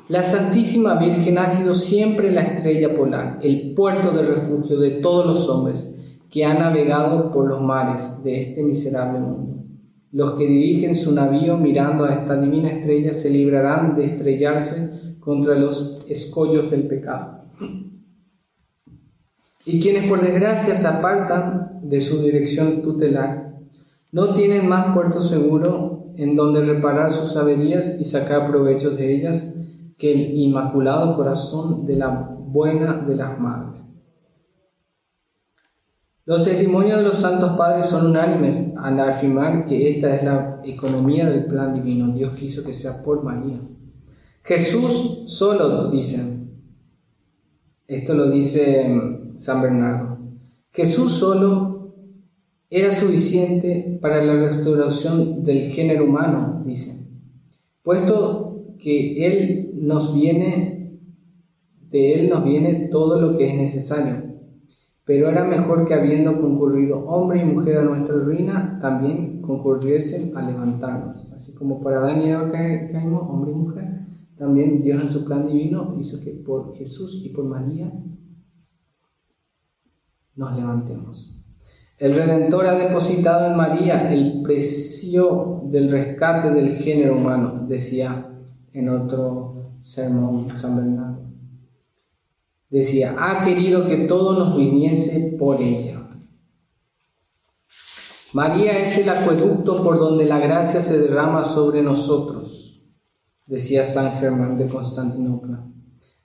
la 0.10 0.22
Santísima 0.22 0.96
Virgen 0.96 1.38
ha 1.38 1.46
sido 1.48 1.74
siempre 1.74 2.30
la 2.30 2.42
estrella 2.42 2.94
polar, 2.94 3.40
el 3.42 3.74
puerto 3.74 4.12
de 4.12 4.24
refugio 4.24 4.78
de 4.82 5.00
todos 5.00 5.26
los 5.26 5.48
hombres 5.48 5.96
que 6.30 6.44
han 6.44 6.60
navegado 6.60 7.32
por 7.32 7.48
los 7.48 7.62
mares 7.62 8.22
de 8.22 8.38
este 8.38 8.64
miserable 8.64 9.22
mundo. 9.22 9.59
Los 10.12 10.32
que 10.32 10.48
dirigen 10.48 10.96
su 10.96 11.14
navío 11.14 11.58
mirando 11.58 12.06
a 12.06 12.14
esta 12.14 12.40
divina 12.40 12.70
estrella 12.70 13.14
se 13.14 13.30
librarán 13.30 13.96
de 13.96 14.06
estrellarse 14.06 15.16
contra 15.20 15.56
los 15.56 16.04
escollos 16.10 16.72
del 16.72 16.88
pecado. 16.88 17.42
Y 19.66 19.80
quienes 19.80 20.10
por 20.10 20.20
desgracia 20.20 20.74
se 20.74 20.88
apartan 20.88 21.82
de 21.84 22.02
su 22.02 22.24
dirección 22.24 22.82
tutelar, 22.82 23.60
no 24.12 24.34
tienen 24.34 24.68
más 24.68 24.96
puerto 24.96 25.22
seguro 25.22 26.04
en 26.18 26.36
donde 26.36 26.62
reparar 26.62 27.12
sus 27.12 27.38
averías 27.38 28.00
y 28.00 28.04
sacar 28.04 28.50
provecho 28.50 28.90
de 28.90 29.16
ellas 29.16 29.54
que 29.98 30.12
el 30.12 30.40
inmaculado 30.40 31.16
corazón 31.16 31.86
de 31.86 31.98
la 31.98 32.36
buena 32.40 32.98
de 33.08 33.16
las 33.16 33.40
madres. 33.40 33.84
Los 36.30 36.44
testimonios 36.44 36.98
de 36.98 37.06
los 37.06 37.16
santos 37.16 37.58
padres 37.58 37.88
son 37.88 38.12
unánimes 38.12 38.76
al 38.78 39.00
afirmar 39.00 39.66
que 39.66 39.90
esta 39.90 40.16
es 40.16 40.24
la 40.24 40.62
economía 40.64 41.28
del 41.28 41.46
plan 41.46 41.74
divino. 41.74 42.14
Dios 42.14 42.34
quiso 42.38 42.64
que 42.64 42.72
sea 42.72 43.02
por 43.04 43.24
María. 43.24 43.60
Jesús 44.44 45.24
solo, 45.26 45.90
dicen. 45.90 46.52
Esto 47.88 48.14
lo 48.14 48.30
dice 48.30 48.90
mm, 48.90 49.40
San 49.40 49.60
Bernardo. 49.64 50.20
Jesús 50.72 51.14
solo 51.14 51.96
era 52.70 52.94
suficiente 52.94 53.98
para 54.00 54.24
la 54.24 54.36
restauración 54.36 55.44
del 55.44 55.64
género 55.64 56.06
humano, 56.06 56.62
dicen. 56.64 57.10
Puesto 57.82 58.76
que 58.78 59.26
Él 59.26 59.72
nos 59.74 60.14
viene, 60.14 61.00
de 61.90 62.14
Él 62.14 62.30
nos 62.30 62.44
viene 62.44 62.88
todo 62.92 63.20
lo 63.20 63.36
que 63.36 63.48
es 63.48 63.56
necesario 63.56 64.29
pero 65.10 65.28
era 65.28 65.44
mejor 65.44 65.86
que 65.86 65.96
habiendo 65.96 66.40
concurrido 66.40 67.04
hombre 67.08 67.42
y 67.42 67.44
mujer 67.44 67.80
a 67.80 67.84
nuestra 67.84 68.16
ruina, 68.18 68.78
también 68.80 69.42
concurriesen 69.42 70.38
a 70.38 70.44
levantarnos. 70.44 71.32
Así 71.34 71.56
como 71.56 71.82
para 71.82 71.98
Adán 71.98 72.22
y 72.22 72.30
Eva 72.30 72.52
caímos, 72.52 73.24
hombre 73.28 73.52
y 73.52 73.56
mujer, 73.56 74.06
también 74.38 74.84
Dios 74.84 75.02
en 75.02 75.10
su 75.10 75.26
plan 75.26 75.48
divino 75.48 75.98
hizo 76.00 76.24
que 76.24 76.30
por 76.46 76.76
Jesús 76.76 77.24
y 77.26 77.30
por 77.30 77.46
María 77.46 77.92
nos 80.36 80.56
levantemos. 80.56 81.44
El 81.98 82.14
Redentor 82.14 82.68
ha 82.68 82.78
depositado 82.78 83.50
en 83.50 83.58
María 83.58 84.14
el 84.14 84.44
precio 84.44 85.64
del 85.72 85.90
rescate 85.90 86.52
del 86.52 86.76
género 86.76 87.18
humano, 87.18 87.66
decía 87.68 88.30
en 88.74 88.90
otro 88.90 89.72
sermón 89.82 90.56
San 90.56 90.76
Bernardo. 90.76 91.20
Decía, 92.70 93.16
ha 93.18 93.44
querido 93.44 93.88
que 93.88 94.06
todo 94.06 94.38
nos 94.38 94.56
viniese 94.56 95.36
por 95.40 95.62
ella. 95.62 96.08
María 98.34 98.78
es 98.78 99.00
el 99.00 99.10
acueducto 99.10 99.82
por 99.84 99.98
donde 99.98 100.26
la 100.26 100.38
gracia 100.38 100.82
se 100.82 101.00
derrama 101.00 101.44
sobre 101.44 101.82
nosotros, 101.82 102.80
decía 103.48 103.84
San 103.84 104.20
Germán 104.20 104.56
de 104.56 104.68
Constantinopla. 104.68 105.66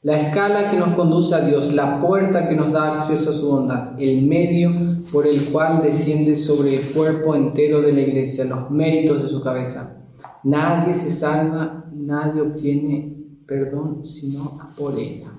La 0.02 0.20
escala 0.20 0.70
que 0.70 0.76
nos 0.76 0.94
conduce 0.94 1.34
a 1.34 1.40
Dios, 1.40 1.72
la 1.72 1.98
puerta 1.98 2.46
que 2.46 2.54
nos 2.54 2.72
da 2.72 2.92
acceso 2.92 3.30
a 3.30 3.32
su 3.32 3.48
bondad, 3.48 3.98
el 3.98 4.26
medio 4.26 4.70
por 5.10 5.26
el 5.26 5.42
cual 5.46 5.80
desciende 5.82 6.36
sobre 6.36 6.74
el 6.74 6.82
cuerpo 6.92 7.34
entero 7.34 7.80
de 7.80 7.92
la 7.92 8.02
iglesia 8.02 8.44
los 8.44 8.70
méritos 8.70 9.22
de 9.22 9.28
su 9.28 9.42
cabeza. 9.42 10.04
Nadie 10.42 10.92
se 10.92 11.10
salva, 11.10 11.86
nadie 11.90 12.42
obtiene 12.42 13.16
perdón 13.46 14.04
sino 14.04 14.58
por 14.76 14.98
ella. 14.98 15.33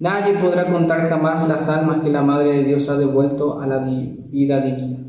Nadie 0.00 0.38
podrá 0.38 0.66
contar 0.66 1.02
jamás 1.10 1.46
las 1.46 1.68
almas 1.68 2.00
que 2.00 2.08
la 2.08 2.22
Madre 2.22 2.56
de 2.56 2.64
Dios 2.64 2.88
ha 2.88 2.96
devuelto 2.96 3.60
a 3.60 3.66
la 3.66 3.78
vida 3.78 4.58
divina. 4.62 5.06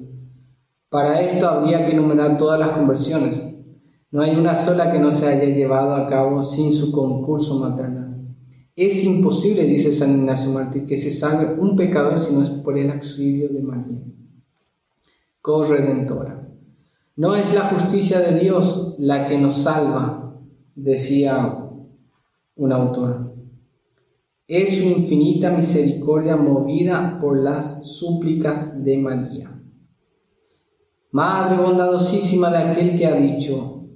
Para 0.90 1.22
esto 1.22 1.48
habría 1.48 1.86
que 1.86 1.94
enumerar 1.94 2.38
todas 2.38 2.60
las 2.60 2.72
conversiones. 2.72 3.42
No 4.12 4.22
hay 4.22 4.36
una 4.36 4.54
sola 4.54 4.92
que 4.92 5.00
no 5.00 5.10
se 5.10 5.30
haya 5.30 5.46
llevado 5.46 5.96
a 5.96 6.06
cabo 6.08 6.44
sin 6.44 6.74
su 6.74 6.92
concurso 6.92 7.58
maternal. 7.58 8.36
Es 8.76 9.02
imposible, 9.06 9.64
dice 9.64 9.94
San 9.94 10.12
Ignacio 10.12 10.52
Martí, 10.52 10.86
que 10.86 10.98
se 10.98 11.10
salve 11.10 11.54
un 11.58 11.78
pecador 11.78 12.20
si 12.20 12.36
no 12.36 12.44
es 12.44 12.50
por 12.50 12.78
el 12.78 12.92
auxilio 12.92 13.48
de 13.48 13.62
María, 13.62 14.02
corredentora. 15.42 16.50
No 17.16 17.34
es 17.34 17.54
la 17.54 17.62
justicia 17.62 18.20
de 18.20 18.38
Dios 18.38 18.96
la 19.00 19.26
que 19.26 19.38
nos 19.38 19.56
salva, 19.56 20.36
decía 20.76 21.70
un 22.58 22.74
autor. 22.74 23.31
Es 24.54 24.80
su 24.80 24.84
infinita 24.84 25.50
misericordia 25.52 26.36
movida 26.36 27.18
por 27.22 27.42
las 27.42 27.88
súplicas 27.88 28.84
de 28.84 28.98
María. 28.98 29.64
Madre 31.12 31.64
bondadosísima 31.64 32.52
de 32.52 32.58
aquel 32.58 32.98
que 32.98 33.08
ha 33.08 33.16
dicho, 33.16 33.88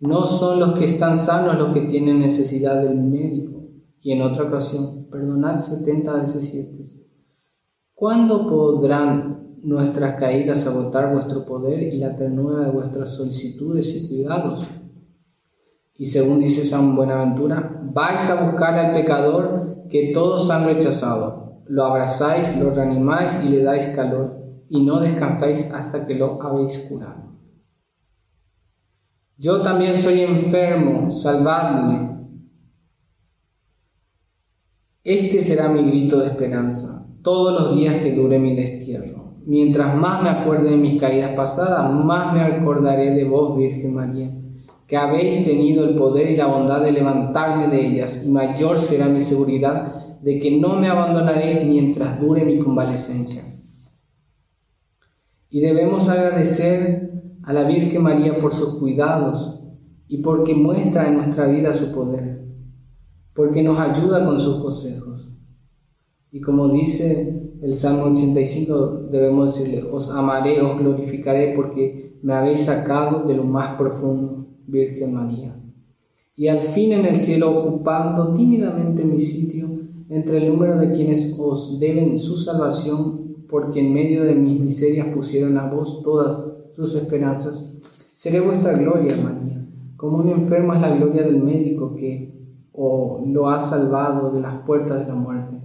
no 0.00 0.26
son 0.26 0.60
los 0.60 0.78
que 0.78 0.84
están 0.84 1.16
sanos 1.16 1.58
los 1.58 1.72
que 1.72 1.86
tienen 1.86 2.20
necesidad 2.20 2.82
del 2.82 3.00
médico 3.00 3.62
y 4.02 4.12
en 4.12 4.20
otra 4.20 4.44
ocasión, 4.44 5.06
perdonad 5.10 5.60
setenta 5.60 6.12
veces 6.20 6.50
siete. 6.50 6.84
¿Cuándo 7.94 8.46
podrán 8.46 9.56
nuestras 9.62 10.20
caídas 10.20 10.66
agotar 10.66 11.14
vuestro 11.14 11.46
poder 11.46 11.82
y 11.82 11.96
la 11.96 12.14
ternura 12.14 12.66
de 12.66 12.72
vuestras 12.72 13.16
solicitudes 13.16 13.96
y 13.96 14.08
cuidados? 14.08 14.68
Y 15.96 16.04
según 16.04 16.40
dice 16.40 16.62
San 16.62 16.94
Buenaventura, 16.94 17.80
vais 17.94 18.28
a 18.28 18.44
buscar 18.44 18.74
al 18.74 18.92
pecador 18.92 19.67
que 19.90 20.12
todos 20.12 20.50
han 20.50 20.66
rechazado. 20.66 21.62
Lo 21.66 21.84
abrazáis, 21.84 22.56
lo 22.58 22.70
reanimáis 22.70 23.44
y 23.44 23.50
le 23.50 23.62
dais 23.62 23.86
calor, 23.94 24.38
y 24.68 24.84
no 24.84 25.00
descansáis 25.00 25.72
hasta 25.72 26.06
que 26.06 26.14
lo 26.14 26.42
habéis 26.42 26.78
curado. 26.88 27.28
Yo 29.36 29.62
también 29.62 29.98
soy 29.98 30.22
enfermo, 30.22 31.10
salvadme. 31.10 32.08
Este 35.04 35.42
será 35.42 35.68
mi 35.68 35.82
grito 35.82 36.18
de 36.18 36.26
esperanza 36.26 37.06
todos 37.22 37.60
los 37.60 37.76
días 37.76 37.96
que 37.96 38.14
dure 38.14 38.38
mi 38.38 38.56
destierro. 38.56 39.34
Mientras 39.44 39.94
más 39.96 40.22
me 40.22 40.30
acuerde 40.30 40.70
de 40.70 40.76
mis 40.76 41.00
caídas 41.00 41.32
pasadas, 41.32 41.92
más 41.92 42.32
me 42.34 42.40
acordaré 42.40 43.12
de 43.12 43.24
vos, 43.24 43.56
Virgen 43.56 43.94
María, 43.94 44.30
que 44.88 44.96
habéis 44.96 45.44
tenido 45.44 45.88
el 45.88 45.94
poder 45.94 46.30
y 46.30 46.36
la 46.36 46.48
bondad 46.48 46.82
de 46.82 46.90
levantarme 46.90 47.68
de 47.68 47.86
ellas, 47.86 48.24
y 48.26 48.30
mayor 48.30 48.76
será 48.76 49.06
mi 49.06 49.20
seguridad 49.20 49.94
de 50.20 50.40
que 50.40 50.58
no 50.58 50.74
me 50.74 50.88
abandonaréis 50.88 51.64
mientras 51.64 52.20
dure 52.20 52.44
mi 52.44 52.58
convalecencia. 52.58 53.44
Y 55.50 55.60
debemos 55.60 56.08
agradecer 56.08 57.12
a 57.44 57.52
la 57.52 57.62
Virgen 57.62 58.02
María 58.02 58.38
por 58.38 58.52
sus 58.52 58.80
cuidados 58.80 59.60
y 60.08 60.22
porque 60.22 60.54
muestra 60.54 61.06
en 61.06 61.18
nuestra 61.18 61.46
vida 61.46 61.72
su 61.72 61.92
poder 61.92 62.38
porque 63.38 63.62
nos 63.62 63.78
ayuda 63.78 64.26
con 64.26 64.40
sus 64.40 64.60
consejos. 64.60 65.38
Y 66.32 66.40
como 66.40 66.70
dice 66.70 67.52
el 67.62 67.72
Salmo 67.72 68.06
85, 68.06 69.06
debemos 69.12 69.54
decirle, 69.54 69.88
os 69.92 70.10
amaré, 70.10 70.60
os 70.60 70.76
glorificaré 70.76 71.52
porque 71.54 72.18
me 72.20 72.34
habéis 72.34 72.64
sacado 72.64 73.22
de 73.28 73.36
lo 73.36 73.44
más 73.44 73.76
profundo, 73.76 74.47
Virgen 74.68 75.14
María. 75.14 75.56
Y 76.36 76.46
al 76.46 76.62
fin 76.62 76.92
en 76.92 77.04
el 77.04 77.16
cielo, 77.16 77.58
ocupando 77.58 78.32
tímidamente 78.34 79.04
mi 79.04 79.18
sitio 79.18 79.68
entre 80.08 80.38
el 80.38 80.52
número 80.52 80.78
de 80.78 80.92
quienes 80.92 81.36
os 81.38 81.80
deben 81.80 82.18
su 82.18 82.38
salvación, 82.38 83.44
porque 83.48 83.80
en 83.80 83.92
medio 83.92 84.24
de 84.24 84.34
mis 84.34 84.60
miserias 84.60 85.08
pusieron 85.08 85.58
a 85.58 85.68
vos 85.68 86.02
todas 86.02 86.44
sus 86.72 86.94
esperanzas, 86.94 87.64
seré 88.14 88.40
vuestra 88.40 88.78
gloria, 88.78 89.16
María. 89.16 89.66
Como 89.96 90.18
un 90.18 90.28
enfermo 90.28 90.74
es 90.74 90.80
la 90.80 90.94
gloria 90.94 91.22
del 91.22 91.42
médico 91.42 91.96
que 91.96 92.38
o 92.72 93.24
lo 93.26 93.48
ha 93.48 93.58
salvado 93.58 94.30
de 94.32 94.40
las 94.40 94.62
puertas 94.64 95.00
de 95.00 95.08
la 95.08 95.16
muerte. 95.16 95.60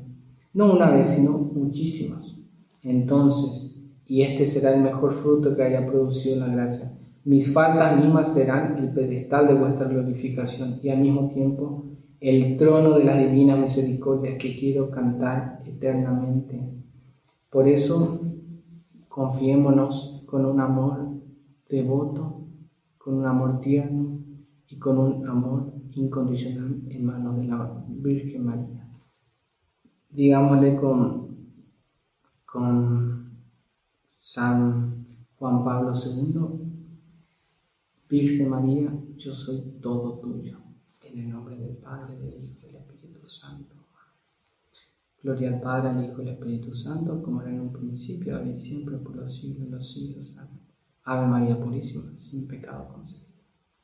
No 0.54 0.74
una 0.74 0.90
vez, 0.90 1.08
sino 1.10 1.38
muchísimas. 1.38 2.42
Entonces, 2.82 3.80
y 4.08 4.24
este 4.24 4.46
será 4.46 4.76
el 4.76 4.82
mejor 4.82 5.14
fruto 5.14 5.56
que 5.56 5.64
haya 5.64 5.86
producido 5.86 6.38
la 6.38 6.48
gracia. 6.48 6.98
Mis 7.26 7.54
faltas 7.54 7.98
mismas 8.04 8.34
serán 8.34 8.78
el 8.78 8.94
pedestal 8.94 9.48
de 9.48 9.54
vuestra 9.54 9.88
glorificación 9.88 10.80
y 10.84 10.90
al 10.90 11.00
mismo 11.00 11.30
tiempo 11.30 11.86
el 12.20 12.58
trono 12.58 12.98
de 12.98 13.06
las 13.06 13.20
divinas 13.20 13.58
misericordias 13.60 14.36
que 14.38 14.56
quiero 14.56 14.90
cantar 14.92 15.62
eternamente. 15.66 16.70
Por 17.50 17.68
eso, 17.68 18.22
confiémonos 19.08 20.24
con 20.26 20.46
un 20.46 20.60
amor 20.60 21.14
devoto, 21.70 22.48
con 22.98 23.16
un 23.16 23.26
amor 23.26 23.62
tierno 23.62 24.20
y 24.68 24.78
con 24.78 24.98
un 24.98 25.28
amor 25.28 25.74
incondicional 25.92 26.82
en 26.90 27.06
manos 27.06 27.38
de 27.38 27.44
la 27.46 27.86
Virgen 27.88 28.46
María. 28.46 28.88
Digámosle 30.10 30.76
con, 30.76 31.38
con 32.46 33.32
San 34.20 34.98
Juan 35.36 35.64
Pablo 35.64 35.92
II, 35.94 36.73
Virgen 38.14 38.48
María, 38.48 38.96
yo 39.18 39.34
soy 39.34 39.80
todo 39.82 40.20
tuyo. 40.20 40.60
En 41.04 41.18
el 41.18 41.32
nombre 41.32 41.58
del 41.58 41.78
Padre, 41.78 42.16
del 42.20 42.44
Hijo 42.44 42.60
y 42.62 42.66
del 42.68 42.76
Espíritu 42.76 43.26
Santo. 43.26 43.74
Gloria 45.24 45.50
al 45.50 45.60
Padre, 45.60 45.90
al 45.90 46.06
Hijo 46.06 46.22
y 46.22 46.28
al 46.28 46.36
Espíritu 46.36 46.76
Santo, 46.76 47.24
como 47.24 47.42
era 47.42 47.50
en 47.50 47.62
un 47.62 47.74
principio, 47.74 48.36
ahora 48.36 48.52
y 48.52 48.60
siempre, 48.60 48.98
por 48.98 49.16
los 49.16 49.36
siglos 49.36 49.66
de 49.66 49.72
los 49.72 49.92
siglos. 49.92 50.40
Ave 51.06 51.26
María 51.26 51.60
Purísima, 51.60 52.14
sin 52.20 52.48
pecado 52.48 52.94
concebido. 52.94 53.33